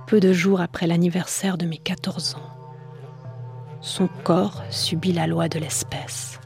peu 0.07 0.19
de 0.19 0.33
jours 0.33 0.63
après 0.63 0.87
l'anniversaire 0.87 1.59
de 1.59 1.67
mes 1.67 1.77
14 1.77 2.37
ans, 2.37 2.73
son 3.83 4.09
corps 4.25 4.65
subit 4.71 5.13
la 5.13 5.27
loi 5.27 5.51
de 5.51 5.59
l'espèce. 5.59 6.41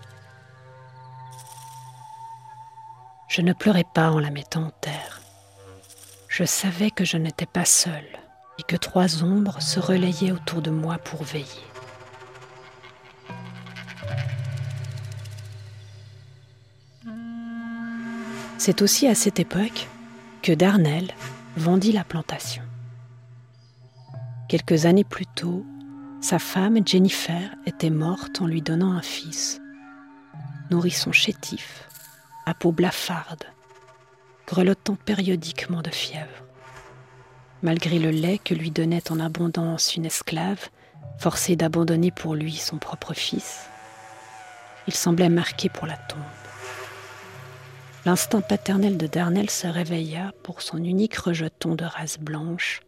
Je 3.33 3.41
ne 3.41 3.55
pleurais 3.55 3.87
pas 3.95 4.11
en 4.11 4.19
la 4.19 4.29
mettant 4.29 4.65
en 4.65 4.71
terre. 4.83 5.23
Je 6.29 6.45
savais 6.45 6.91
que 6.91 7.07
je 7.07 7.17
n'étais 7.17 7.47
pas 7.47 7.65
seule 7.65 8.19
et 8.59 8.63
que 8.63 8.77
trois 8.77 9.25
ombres 9.25 9.63
se 9.63 9.81
relayaient 9.81 10.33
autour 10.33 10.61
de 10.61 10.71
moi 10.71 10.99
pour 10.99 11.23
veiller. 11.23 11.47
C'est 18.59 18.83
aussi 18.83 19.07
à 19.07 19.15
cette 19.15 19.41
époque 19.41 19.89
que 20.43 20.53
Darnell 20.53 21.09
vendit 21.57 21.93
la 21.93 22.05
plantation. 22.05 22.63
Quelques 24.51 24.85
années 24.85 25.05
plus 25.05 25.27
tôt, 25.27 25.65
sa 26.21 26.39
femme 26.39 26.87
Jennifer 26.87 27.55
était 27.65 27.89
morte 27.89 28.43
en 28.43 28.47
lui 28.47 28.61
donnant 28.61 28.93
un 28.93 29.01
fils, 29.01 29.59
nourrisson 30.71 31.13
chétif, 31.13 31.89
à 32.47 32.55
peau 32.55 32.73
blafarde, 32.73 33.45
grelottant 34.47 34.97
périodiquement 34.97 35.83
de 35.83 35.91
fièvre. 35.91 36.45
Malgré 37.63 37.99
le 37.99 38.11
lait 38.11 38.39
que 38.39 38.55
lui 38.55 38.71
donnait 38.71 39.13
en 39.13 39.21
abondance 39.21 39.95
une 39.95 40.07
esclave, 40.07 40.69
forcée 41.19 41.55
d'abandonner 41.55 42.11
pour 42.11 42.35
lui 42.35 42.57
son 42.57 42.79
propre 42.79 43.15
fils, 43.15 43.69
il 44.89 44.95
semblait 44.95 45.29
marqué 45.29 45.69
pour 45.69 45.87
la 45.87 45.97
tombe. 45.97 46.19
L'instinct 48.05 48.41
paternel 48.41 48.97
de 48.97 49.07
Darnell 49.07 49.49
se 49.49 49.69
réveilla 49.69 50.33
pour 50.43 50.61
son 50.61 50.79
unique 50.79 51.17
rejeton 51.17 51.77
de 51.77 51.85
race 51.85 52.19
blanche, 52.19 52.81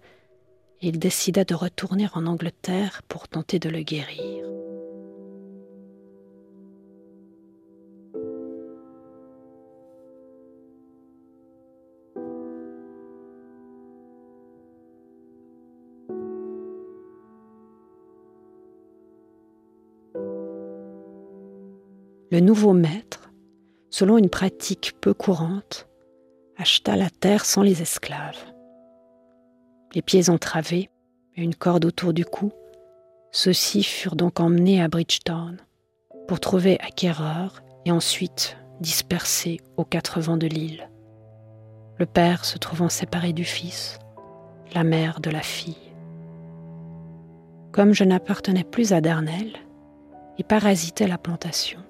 et 0.82 0.88
il 0.88 0.98
décida 0.98 1.44
de 1.44 1.54
retourner 1.54 2.08
en 2.14 2.26
Angleterre 2.26 3.02
pour 3.06 3.28
tenter 3.28 3.60
de 3.60 3.68
le 3.68 3.82
guérir. 3.82 4.44
Nouveau 22.54 22.72
maître, 22.72 23.32
selon 23.90 24.16
une 24.16 24.30
pratique 24.30 24.92
peu 25.00 25.12
courante, 25.12 25.88
acheta 26.56 26.94
la 26.94 27.10
terre 27.10 27.44
sans 27.44 27.62
les 27.62 27.82
esclaves. 27.82 28.38
Les 29.92 30.02
pieds 30.02 30.30
entravés 30.30 30.88
et 31.34 31.42
une 31.42 31.56
corde 31.56 31.84
autour 31.84 32.12
du 32.12 32.24
cou, 32.24 32.52
ceux-ci 33.32 33.82
furent 33.82 34.14
donc 34.14 34.38
emmenés 34.38 34.80
à 34.80 34.86
Bridgetown 34.86 35.56
pour 36.28 36.38
trouver 36.38 36.78
acquéreur 36.78 37.64
et 37.86 37.90
ensuite 37.90 38.56
dispersés 38.78 39.58
aux 39.76 39.84
quatre 39.84 40.20
vents 40.20 40.36
de 40.36 40.46
l'île. 40.46 40.88
Le 41.98 42.06
père 42.06 42.44
se 42.44 42.56
trouvant 42.58 42.88
séparé 42.88 43.32
du 43.32 43.44
fils, 43.44 43.98
la 44.76 44.84
mère 44.84 45.18
de 45.18 45.30
la 45.30 45.42
fille. 45.42 45.92
Comme 47.72 47.94
je 47.94 48.04
n'appartenais 48.04 48.62
plus 48.62 48.92
à 48.92 49.00
Darnell 49.00 49.54
et 50.38 50.44
parasitais 50.44 51.08
la 51.08 51.18
plantation, 51.18 51.80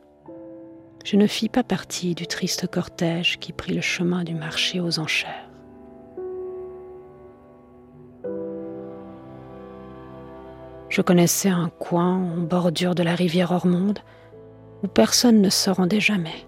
je 1.05 1.17
ne 1.17 1.27
fis 1.27 1.51
pas 1.51 1.63
partie 1.63 2.15
du 2.15 2.27
triste 2.27 2.67
cortège 2.67 3.39
qui 3.39 3.53
prit 3.53 3.75
le 3.75 3.83
chemin 3.83 4.25
du 4.25 4.35
marché 4.35 4.81
aux 4.81 4.99
enchères. 4.99 5.51
Je 10.89 11.03
connaissais 11.03 11.51
un 11.51 11.69
coin 11.69 12.17
en 12.17 12.39
bordure 12.39 12.95
de 12.95 13.03
la 13.03 13.15
rivière 13.15 13.53
Ormonde 13.53 13.99
où 14.83 14.87
personne 14.87 15.43
ne 15.43 15.51
se 15.51 15.69
rendait 15.69 16.01
jamais, 16.01 16.47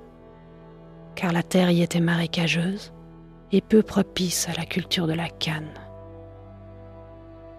car 1.15 1.33
la 1.33 1.43
terre 1.43 1.71
y 1.71 1.83
était 1.83 2.01
marécageuse 2.01 2.93
et 3.53 3.61
peu 3.61 3.83
propice 3.83 4.49
à 4.49 4.53
la 4.59 4.65
culture 4.65 5.07
de 5.07 5.13
la 5.13 5.29
canne. 5.29 5.75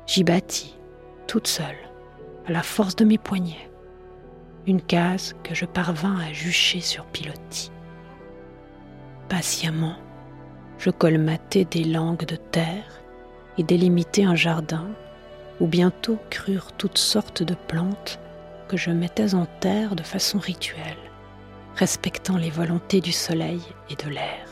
J'y 0.07 0.23
bâtis, 0.23 0.77
toute 1.27 1.47
seule, 1.47 1.77
à 2.47 2.51
la 2.51 2.63
force 2.63 2.95
de 2.95 3.05
mes 3.05 3.17
poignets 3.17 3.66
une 4.67 4.81
case 4.81 5.33
que 5.43 5.55
je 5.55 5.65
parvins 5.65 6.19
à 6.19 6.33
jucher 6.33 6.81
sur 6.81 7.05
pilotis. 7.05 7.71
Patiemment, 9.29 9.95
je 10.77 10.89
colmatais 10.89 11.63
des 11.63 11.85
langues 11.85 12.25
de 12.25 12.35
terre 12.35 13.01
et 13.57 13.63
délimiter 13.63 14.25
un 14.25 14.35
jardin 14.35 14.87
où 15.61 15.67
bientôt 15.67 16.19
crurent 16.29 16.73
toutes 16.73 16.97
sortes 16.97 17.43
de 17.43 17.55
plantes 17.55 18.19
que 18.67 18.77
je 18.77 18.91
mettais 18.91 19.33
en 19.33 19.45
terre 19.61 19.95
de 19.95 20.03
façon 20.03 20.37
rituelle, 20.37 20.97
respectant 21.75 22.37
les 22.37 22.49
volontés 22.49 22.99
du 22.99 23.13
soleil 23.13 23.61
et 23.89 23.95
de 23.95 24.09
l'air. 24.09 24.47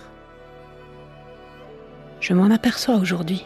Je 2.22 2.34
m'en 2.34 2.50
aperçois 2.50 2.96
aujourd'hui. 2.96 3.46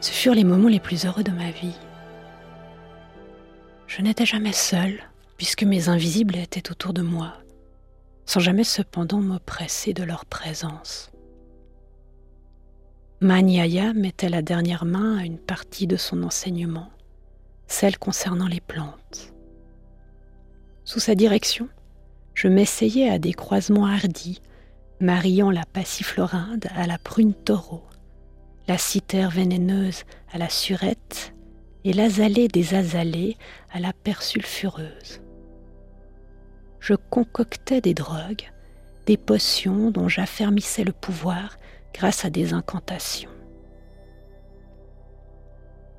Ce 0.00 0.10
furent 0.10 0.34
les 0.34 0.44
moments 0.44 0.68
les 0.68 0.80
plus 0.80 1.04
heureux 1.04 1.22
de 1.22 1.30
ma 1.30 1.50
vie. 1.50 1.76
Je 3.86 4.00
n'étais 4.00 4.24
jamais 4.24 4.52
seule, 4.52 5.09
puisque 5.40 5.62
mes 5.62 5.88
invisibles 5.88 6.36
étaient 6.36 6.70
autour 6.70 6.92
de 6.92 7.00
moi, 7.00 7.32
sans 8.26 8.40
jamais 8.40 8.62
cependant 8.62 9.22
m'oppresser 9.22 9.94
de 9.94 10.02
leur 10.02 10.26
présence. 10.26 11.10
Manyaya 13.22 13.94
mettait 13.94 14.28
la 14.28 14.42
dernière 14.42 14.84
main 14.84 15.16
à 15.16 15.24
une 15.24 15.38
partie 15.38 15.86
de 15.86 15.96
son 15.96 16.24
enseignement, 16.24 16.90
celle 17.66 17.96
concernant 17.96 18.48
les 18.48 18.60
plantes. 18.60 19.32
Sous 20.84 21.00
sa 21.00 21.14
direction, 21.14 21.70
je 22.34 22.48
m'essayais 22.48 23.08
à 23.08 23.18
des 23.18 23.32
croisements 23.32 23.86
hardis, 23.86 24.42
mariant 25.00 25.50
la 25.50 25.64
passiflorinde 25.64 26.66
à 26.76 26.86
la 26.86 26.98
prune 26.98 27.32
taureau, 27.32 27.84
la 28.68 28.76
cithère 28.76 29.30
vénéneuse 29.30 30.02
à 30.34 30.36
la 30.36 30.50
surette 30.50 31.32
et 31.84 31.94
l'azalée 31.94 32.48
des 32.48 32.74
azalées 32.74 33.38
à 33.72 33.80
la 33.80 33.94
persulfureuse. 33.94 35.22
Je 36.80 36.94
concoctais 36.94 37.80
des 37.80 37.94
drogues, 37.94 38.50
des 39.06 39.16
potions 39.16 39.90
dont 39.90 40.08
j'affermissais 40.08 40.84
le 40.84 40.92
pouvoir 40.92 41.56
grâce 41.92 42.24
à 42.24 42.30
des 42.30 42.52
incantations. 42.54 43.30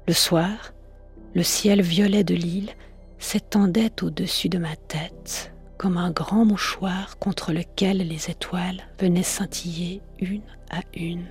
Le 0.07 0.13
soir, 0.13 0.73
le 1.36 1.43
ciel 1.43 1.82
violet 1.82 2.23
de 2.23 2.34
l'île 2.34 2.71
s'étendait 3.19 4.01
au-dessus 4.01 4.49
de 4.49 4.57
ma 4.57 4.75
tête 4.75 5.53
comme 5.77 5.97
un 5.97 6.11
grand 6.11 6.45
mouchoir 6.45 7.17
contre 7.17 7.53
lequel 7.53 7.97
les 7.97 8.29
étoiles 8.29 8.82
venaient 8.99 9.23
scintiller 9.23 10.01
une 10.19 10.43
à 10.69 10.82
une. 10.93 11.25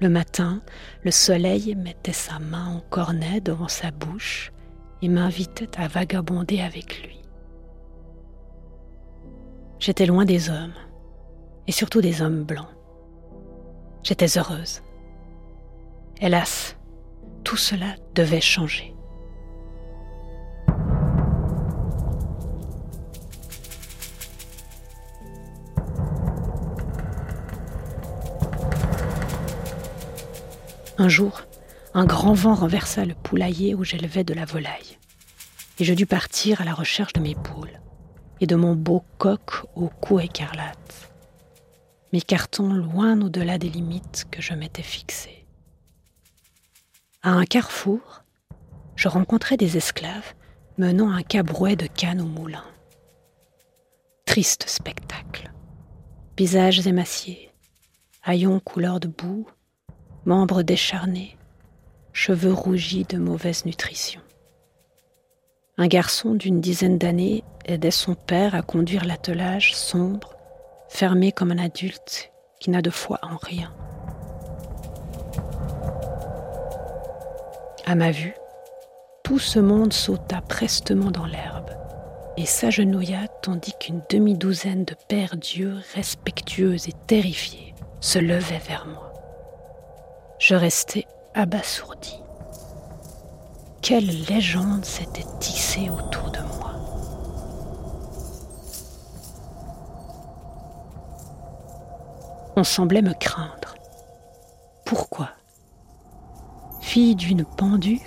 Le 0.00 0.08
matin, 0.08 0.62
le 1.04 1.10
soleil 1.10 1.74
mettait 1.74 2.12
sa 2.12 2.38
main 2.38 2.66
en 2.66 2.80
cornet 2.90 3.40
devant 3.40 3.68
sa 3.68 3.90
bouche 3.90 4.52
et 5.02 5.08
m'invitait 5.08 5.78
à 5.78 5.88
vagabonder 5.88 6.60
avec 6.60 7.02
lui. 7.02 7.20
J'étais 9.80 10.06
loin 10.06 10.24
des 10.24 10.48
hommes, 10.48 10.74
et 11.66 11.72
surtout 11.72 12.00
des 12.00 12.22
hommes 12.22 12.44
blancs. 12.44 12.68
J'étais 14.04 14.38
heureuse. 14.38 14.80
Hélas, 16.20 16.76
tout 17.42 17.56
cela 17.56 17.96
devait 18.14 18.40
changer. 18.40 18.94
Un 30.98 31.08
jour, 31.08 31.42
un 31.94 32.06
grand 32.06 32.32
vent 32.32 32.54
renversa 32.54 33.04
le 33.04 33.14
poulailler 33.14 33.74
où 33.74 33.84
j'élevais 33.84 34.24
de 34.24 34.34
la 34.34 34.44
volaille, 34.44 34.98
et 35.78 35.84
je 35.84 35.94
dus 35.94 36.06
partir 36.06 36.60
à 36.60 36.64
la 36.64 36.74
recherche 36.74 37.12
de 37.12 37.20
mes 37.20 37.34
poules 37.34 37.80
et 38.40 38.46
de 38.46 38.56
mon 38.56 38.74
beau 38.74 39.04
coq 39.18 39.64
au 39.76 39.88
cou 39.88 40.18
écarlate, 40.18 41.12
m'écartant 42.12 42.72
loin 42.72 43.20
au-delà 43.20 43.58
des 43.58 43.68
limites 43.68 44.26
que 44.30 44.40
je 44.42 44.54
m'étais 44.54 44.82
fixées. 44.82 45.46
À 47.22 47.30
un 47.30 47.44
carrefour, 47.44 48.24
je 48.96 49.08
rencontrai 49.08 49.56
des 49.56 49.76
esclaves 49.76 50.34
menant 50.78 51.10
un 51.10 51.22
cabrouet 51.22 51.76
de 51.76 51.86
canne 51.86 52.20
au 52.20 52.26
moulin. 52.26 52.64
Triste 54.24 54.68
spectacle. 54.68 55.52
Visages 56.38 56.86
émaciés, 56.86 57.52
haillons 58.24 58.58
couleur 58.58 58.98
de 58.98 59.06
boue, 59.06 59.46
membres 60.24 60.62
décharnés, 60.62 61.36
cheveux 62.12 62.52
rougis 62.52 63.04
de 63.04 63.18
mauvaise 63.18 63.64
nutrition. 63.64 64.20
Un 65.78 65.86
garçon 65.86 66.34
d'une 66.34 66.60
dizaine 66.60 66.98
d'années 66.98 67.44
aidait 67.64 67.90
son 67.90 68.14
père 68.14 68.54
à 68.54 68.62
conduire 68.62 69.04
l'attelage 69.04 69.74
sombre, 69.74 70.36
fermé 70.88 71.32
comme 71.32 71.52
un 71.52 71.58
adulte 71.58 72.30
qui 72.60 72.70
n'a 72.70 72.82
de 72.82 72.90
foi 72.90 73.18
en 73.22 73.36
rien. 73.36 73.72
À 77.86 77.94
ma 77.94 78.10
vue, 78.10 78.34
tout 79.24 79.38
ce 79.38 79.58
monde 79.58 79.92
sauta 79.92 80.40
prestement 80.40 81.10
dans 81.10 81.26
l'herbe 81.26 81.70
et 82.36 82.46
s'agenouilla 82.46 83.28
tandis 83.42 83.72
qu'une 83.78 84.02
demi-douzaine 84.08 84.84
de 84.84 84.94
pères 85.08 85.36
dieux 85.36 85.76
respectueux 85.94 86.76
et 86.88 86.92
terrifiés 87.06 87.74
se 88.00 88.18
levaient 88.18 88.62
vers 88.66 88.86
moi. 88.86 89.12
Je 90.38 90.54
restais 90.54 91.06
abasourdi 91.34 92.22
quelle 93.82 94.24
légende 94.26 94.84
s'était 94.84 95.26
tissée 95.40 95.90
autour 95.90 96.30
de 96.30 96.38
moi. 96.38 96.72
On 102.54 102.62
semblait 102.62 103.02
me 103.02 103.12
craindre. 103.12 103.74
Pourquoi? 104.86 105.30
Fille 106.80 107.16
d'une 107.16 107.44
pendue, 107.44 108.02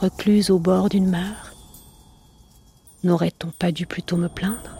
recluse 0.00 0.50
au 0.50 0.58
bord 0.58 0.90
d'une 0.90 1.08
mare, 1.08 1.54
n'aurait-on 3.02 3.50
pas 3.50 3.72
dû 3.72 3.86
plutôt 3.86 4.18
me 4.18 4.28
plaindre? 4.28 4.71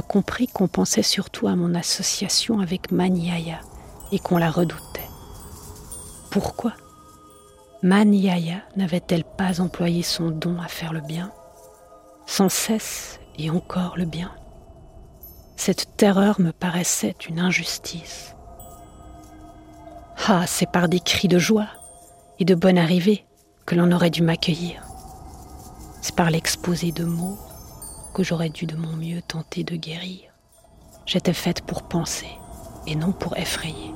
Compris 0.00 0.46
qu'on 0.46 0.68
pensait 0.68 1.02
surtout 1.02 1.46
à 1.48 1.56
mon 1.56 1.74
association 1.74 2.60
avec 2.60 2.90
Maniaya 2.90 3.60
et 4.12 4.18
qu'on 4.18 4.38
la 4.38 4.50
redoutait. 4.50 5.08
Pourquoi 6.30 6.72
Maniaya 7.82 8.62
n'avait-elle 8.76 9.24
pas 9.24 9.60
employé 9.60 10.02
son 10.02 10.30
don 10.30 10.56
à 10.60 10.68
faire 10.68 10.92
le 10.92 11.00
bien 11.00 11.32
Sans 12.26 12.48
cesse 12.48 13.20
et 13.38 13.50
encore 13.50 13.96
le 13.96 14.04
bien? 14.04 14.32
Cette 15.56 15.96
terreur 15.96 16.40
me 16.40 16.50
paraissait 16.50 17.16
une 17.28 17.38
injustice. 17.38 18.34
Ah, 20.26 20.46
c'est 20.46 20.70
par 20.70 20.88
des 20.88 21.00
cris 21.00 21.28
de 21.28 21.38
joie 21.38 21.68
et 22.38 22.44
de 22.44 22.54
bonne 22.54 22.78
arrivée 22.78 23.26
que 23.66 23.74
l'on 23.74 23.92
aurait 23.92 24.10
dû 24.10 24.22
m'accueillir. 24.22 24.82
C'est 26.00 26.16
par 26.16 26.30
l'exposé 26.30 26.92
de 26.92 27.04
mots 27.04 27.38
que 28.14 28.22
j'aurais 28.22 28.48
dû 28.48 28.64
de 28.64 28.76
mon 28.76 28.96
mieux 28.96 29.20
tenter 29.20 29.64
de 29.64 29.76
guérir. 29.76 30.20
J'étais 31.04 31.34
faite 31.34 31.60
pour 31.60 31.82
penser 31.82 32.30
et 32.86 32.94
non 32.94 33.12
pour 33.12 33.36
effrayer. 33.36 33.92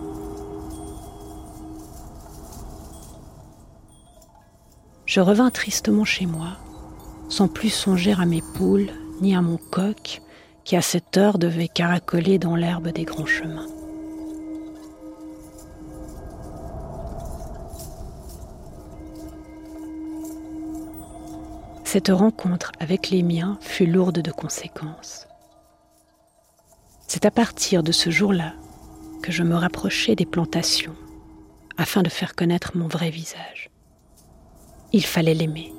Je 5.06 5.20
revins 5.20 5.50
tristement 5.50 6.04
chez 6.04 6.26
moi, 6.26 6.58
sans 7.30 7.48
plus 7.48 7.70
songer 7.70 8.12
à 8.12 8.26
mes 8.26 8.42
poules 8.42 8.90
ni 9.22 9.34
à 9.34 9.40
mon 9.40 9.56
coq 9.56 10.20
qui 10.64 10.76
à 10.76 10.82
cette 10.82 11.16
heure 11.16 11.38
devait 11.38 11.68
caracoler 11.68 12.38
dans 12.38 12.56
l'herbe 12.56 12.88
des 12.88 13.04
grands 13.04 13.24
chemins. 13.24 13.77
Cette 21.90 22.08
rencontre 22.08 22.70
avec 22.80 23.08
les 23.08 23.22
miens 23.22 23.56
fut 23.62 23.86
lourde 23.86 24.20
de 24.20 24.30
conséquences. 24.30 25.26
C'est 27.06 27.24
à 27.24 27.30
partir 27.30 27.82
de 27.82 27.92
ce 27.92 28.10
jour-là 28.10 28.52
que 29.22 29.32
je 29.32 29.42
me 29.42 29.54
rapprochai 29.54 30.14
des 30.14 30.26
plantations 30.26 30.94
afin 31.78 32.02
de 32.02 32.10
faire 32.10 32.34
connaître 32.34 32.76
mon 32.76 32.88
vrai 32.88 33.08
visage. 33.08 33.70
Il 34.92 35.02
fallait 35.06 35.32
l'aimer, 35.32 35.72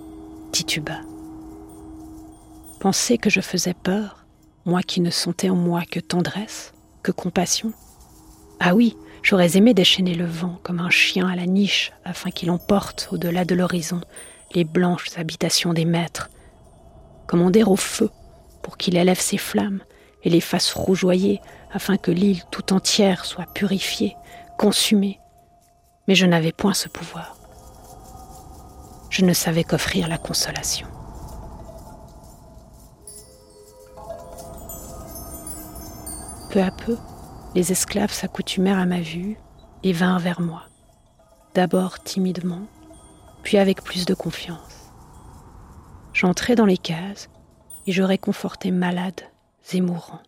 tituba. 0.52 1.00
Penser 2.80 3.20
que 3.20 3.30
je 3.30 3.40
faisais 3.40 3.76
peur, 3.76 4.26
moi 4.66 4.82
qui 4.82 5.02
ne 5.02 5.12
sentais 5.12 5.52
en 5.52 5.56
moi 5.56 5.84
que 5.84 6.00
tendresse, 6.00 6.74
que 7.04 7.12
compassion. 7.12 7.72
Ah 8.60 8.74
oui, 8.74 8.98
j'aurais 9.22 9.58
aimé 9.58 9.76
déchaîner 9.76 10.16
le 10.16 10.26
vent 10.26 10.58
comme 10.64 10.80
un 10.80 10.90
chien 10.90 11.28
à 11.28 11.36
la 11.36 11.46
niche 11.46 11.92
afin 12.04 12.32
qu'il 12.32 12.50
emporte 12.50 13.10
au-delà 13.12 13.46
de 13.46 13.54
l'horizon 13.54 14.02
les 14.54 14.64
blanches 14.64 15.18
habitations 15.18 15.74
des 15.74 15.86
maîtres, 15.86 16.30
commander 17.28 17.64
au 17.64 17.76
feu 17.76 18.10
pour 18.62 18.78
qu'il 18.78 18.98
élève 18.98 19.20
ses 19.20 19.38
flammes 19.38 19.82
et 20.24 20.30
les 20.30 20.42
fasse 20.42 20.74
rougeoyer 20.74 21.42
afin 21.72 21.98
que 21.98 22.12
l'île 22.12 22.44
tout 22.52 22.74
entière 22.74 23.26
soit 23.26 23.52
purifiée, 23.54 24.16
consumée. 24.58 25.20
Mais 26.08 26.16
je 26.16 26.26
n'avais 26.26 26.52
point 26.52 26.74
ce 26.74 26.90
pouvoir. 26.90 27.38
Je 29.10 29.24
ne 29.24 29.34
savais 29.34 29.64
qu'offrir 29.64 30.08
la 30.08 30.18
consolation. 30.18 30.88
Peu 36.50 36.62
à 36.62 36.72
peu, 36.72 36.98
les 37.54 37.72
esclaves 37.72 38.12
s'accoutumèrent 38.12 38.80
à 38.80 38.86
ma 38.86 39.02
vue 39.02 39.38
et 39.84 39.94
vinrent 39.94 40.20
vers 40.20 40.42
moi, 40.42 40.64
d'abord 41.54 42.00
timidement, 42.02 42.62
puis 43.44 43.58
avec 43.58 43.84
plus 43.84 44.06
de 44.06 44.14
confiance. 44.14 44.92
J'entrai 46.14 46.56
dans 46.56 46.66
les 46.66 46.78
cases 46.78 47.30
et 47.88 47.92
je 47.92 48.04
réconfortais 48.04 48.72
malades 48.72 49.22
et 49.74 49.82
mourants. 49.82 50.22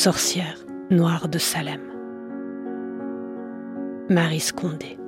Sorcière 0.00 0.64
noire 0.90 1.28
de 1.28 1.36
Salem. 1.38 1.82
Marie 4.08 4.40
Scondé. 4.40 4.99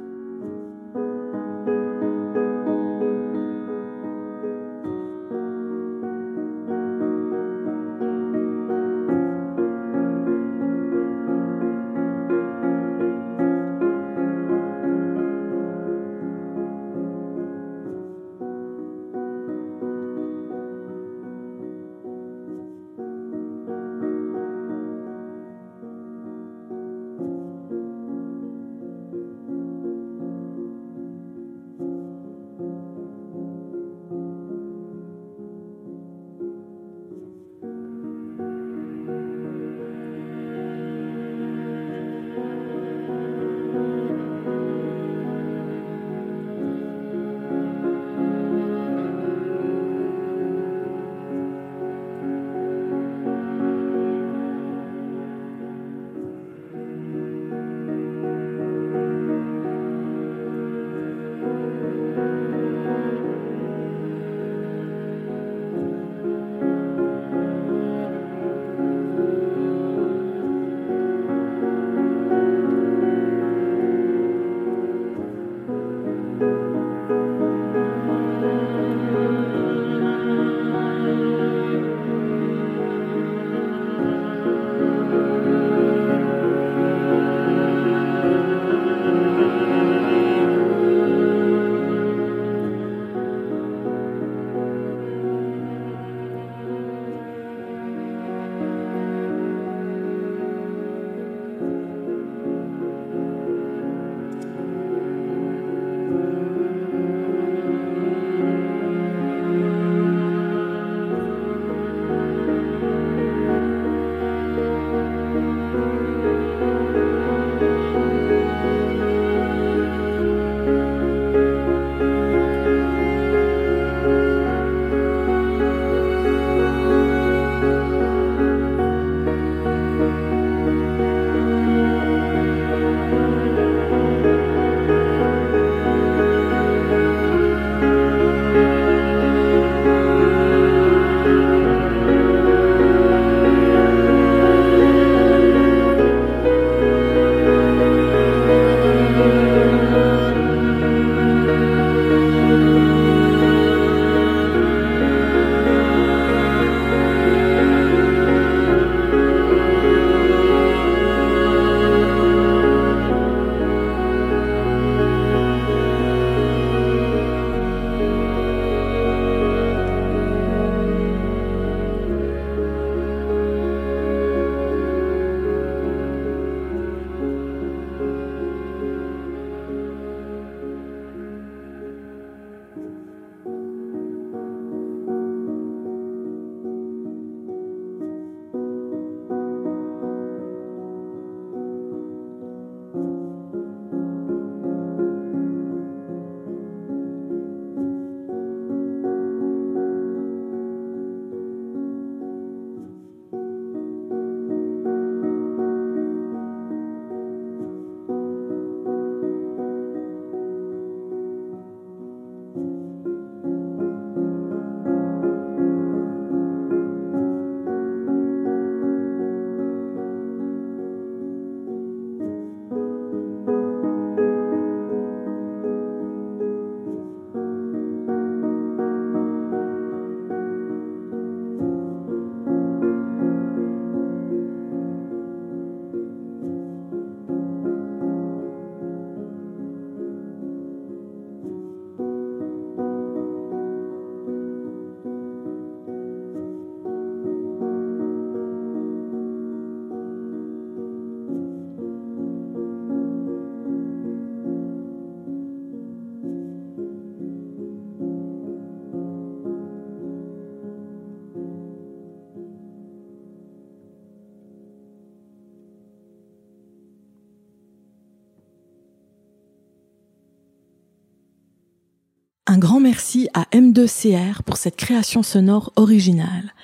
Grand 272.72 272.80
merci 272.80 273.28
à 273.34 273.42
M2CR 273.52 274.42
pour 274.44 274.56
cette 274.56 274.76
création 274.76 275.22
sonore 275.22 275.74
originale. 275.76 276.54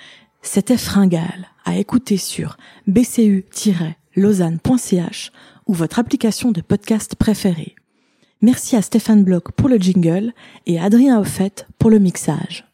C'était 0.40 0.78
Fringale, 0.78 1.48
à 1.66 1.76
écouter 1.76 2.16
sur 2.16 2.56
bcu-lausanne.ch 2.86 5.32
ou 5.66 5.74
votre 5.74 5.98
application 5.98 6.50
de 6.50 6.62
podcast 6.62 7.14
préférée. 7.14 7.74
Merci 8.40 8.74
à 8.74 8.80
Stéphane 8.80 9.22
Bloch 9.22 9.52
pour 9.54 9.68
le 9.68 9.76
jingle 9.76 10.32
et 10.64 10.78
à 10.78 10.84
Adrien 10.84 11.20
Offet 11.20 11.66
pour 11.78 11.90
le 11.90 11.98
mixage. 11.98 12.64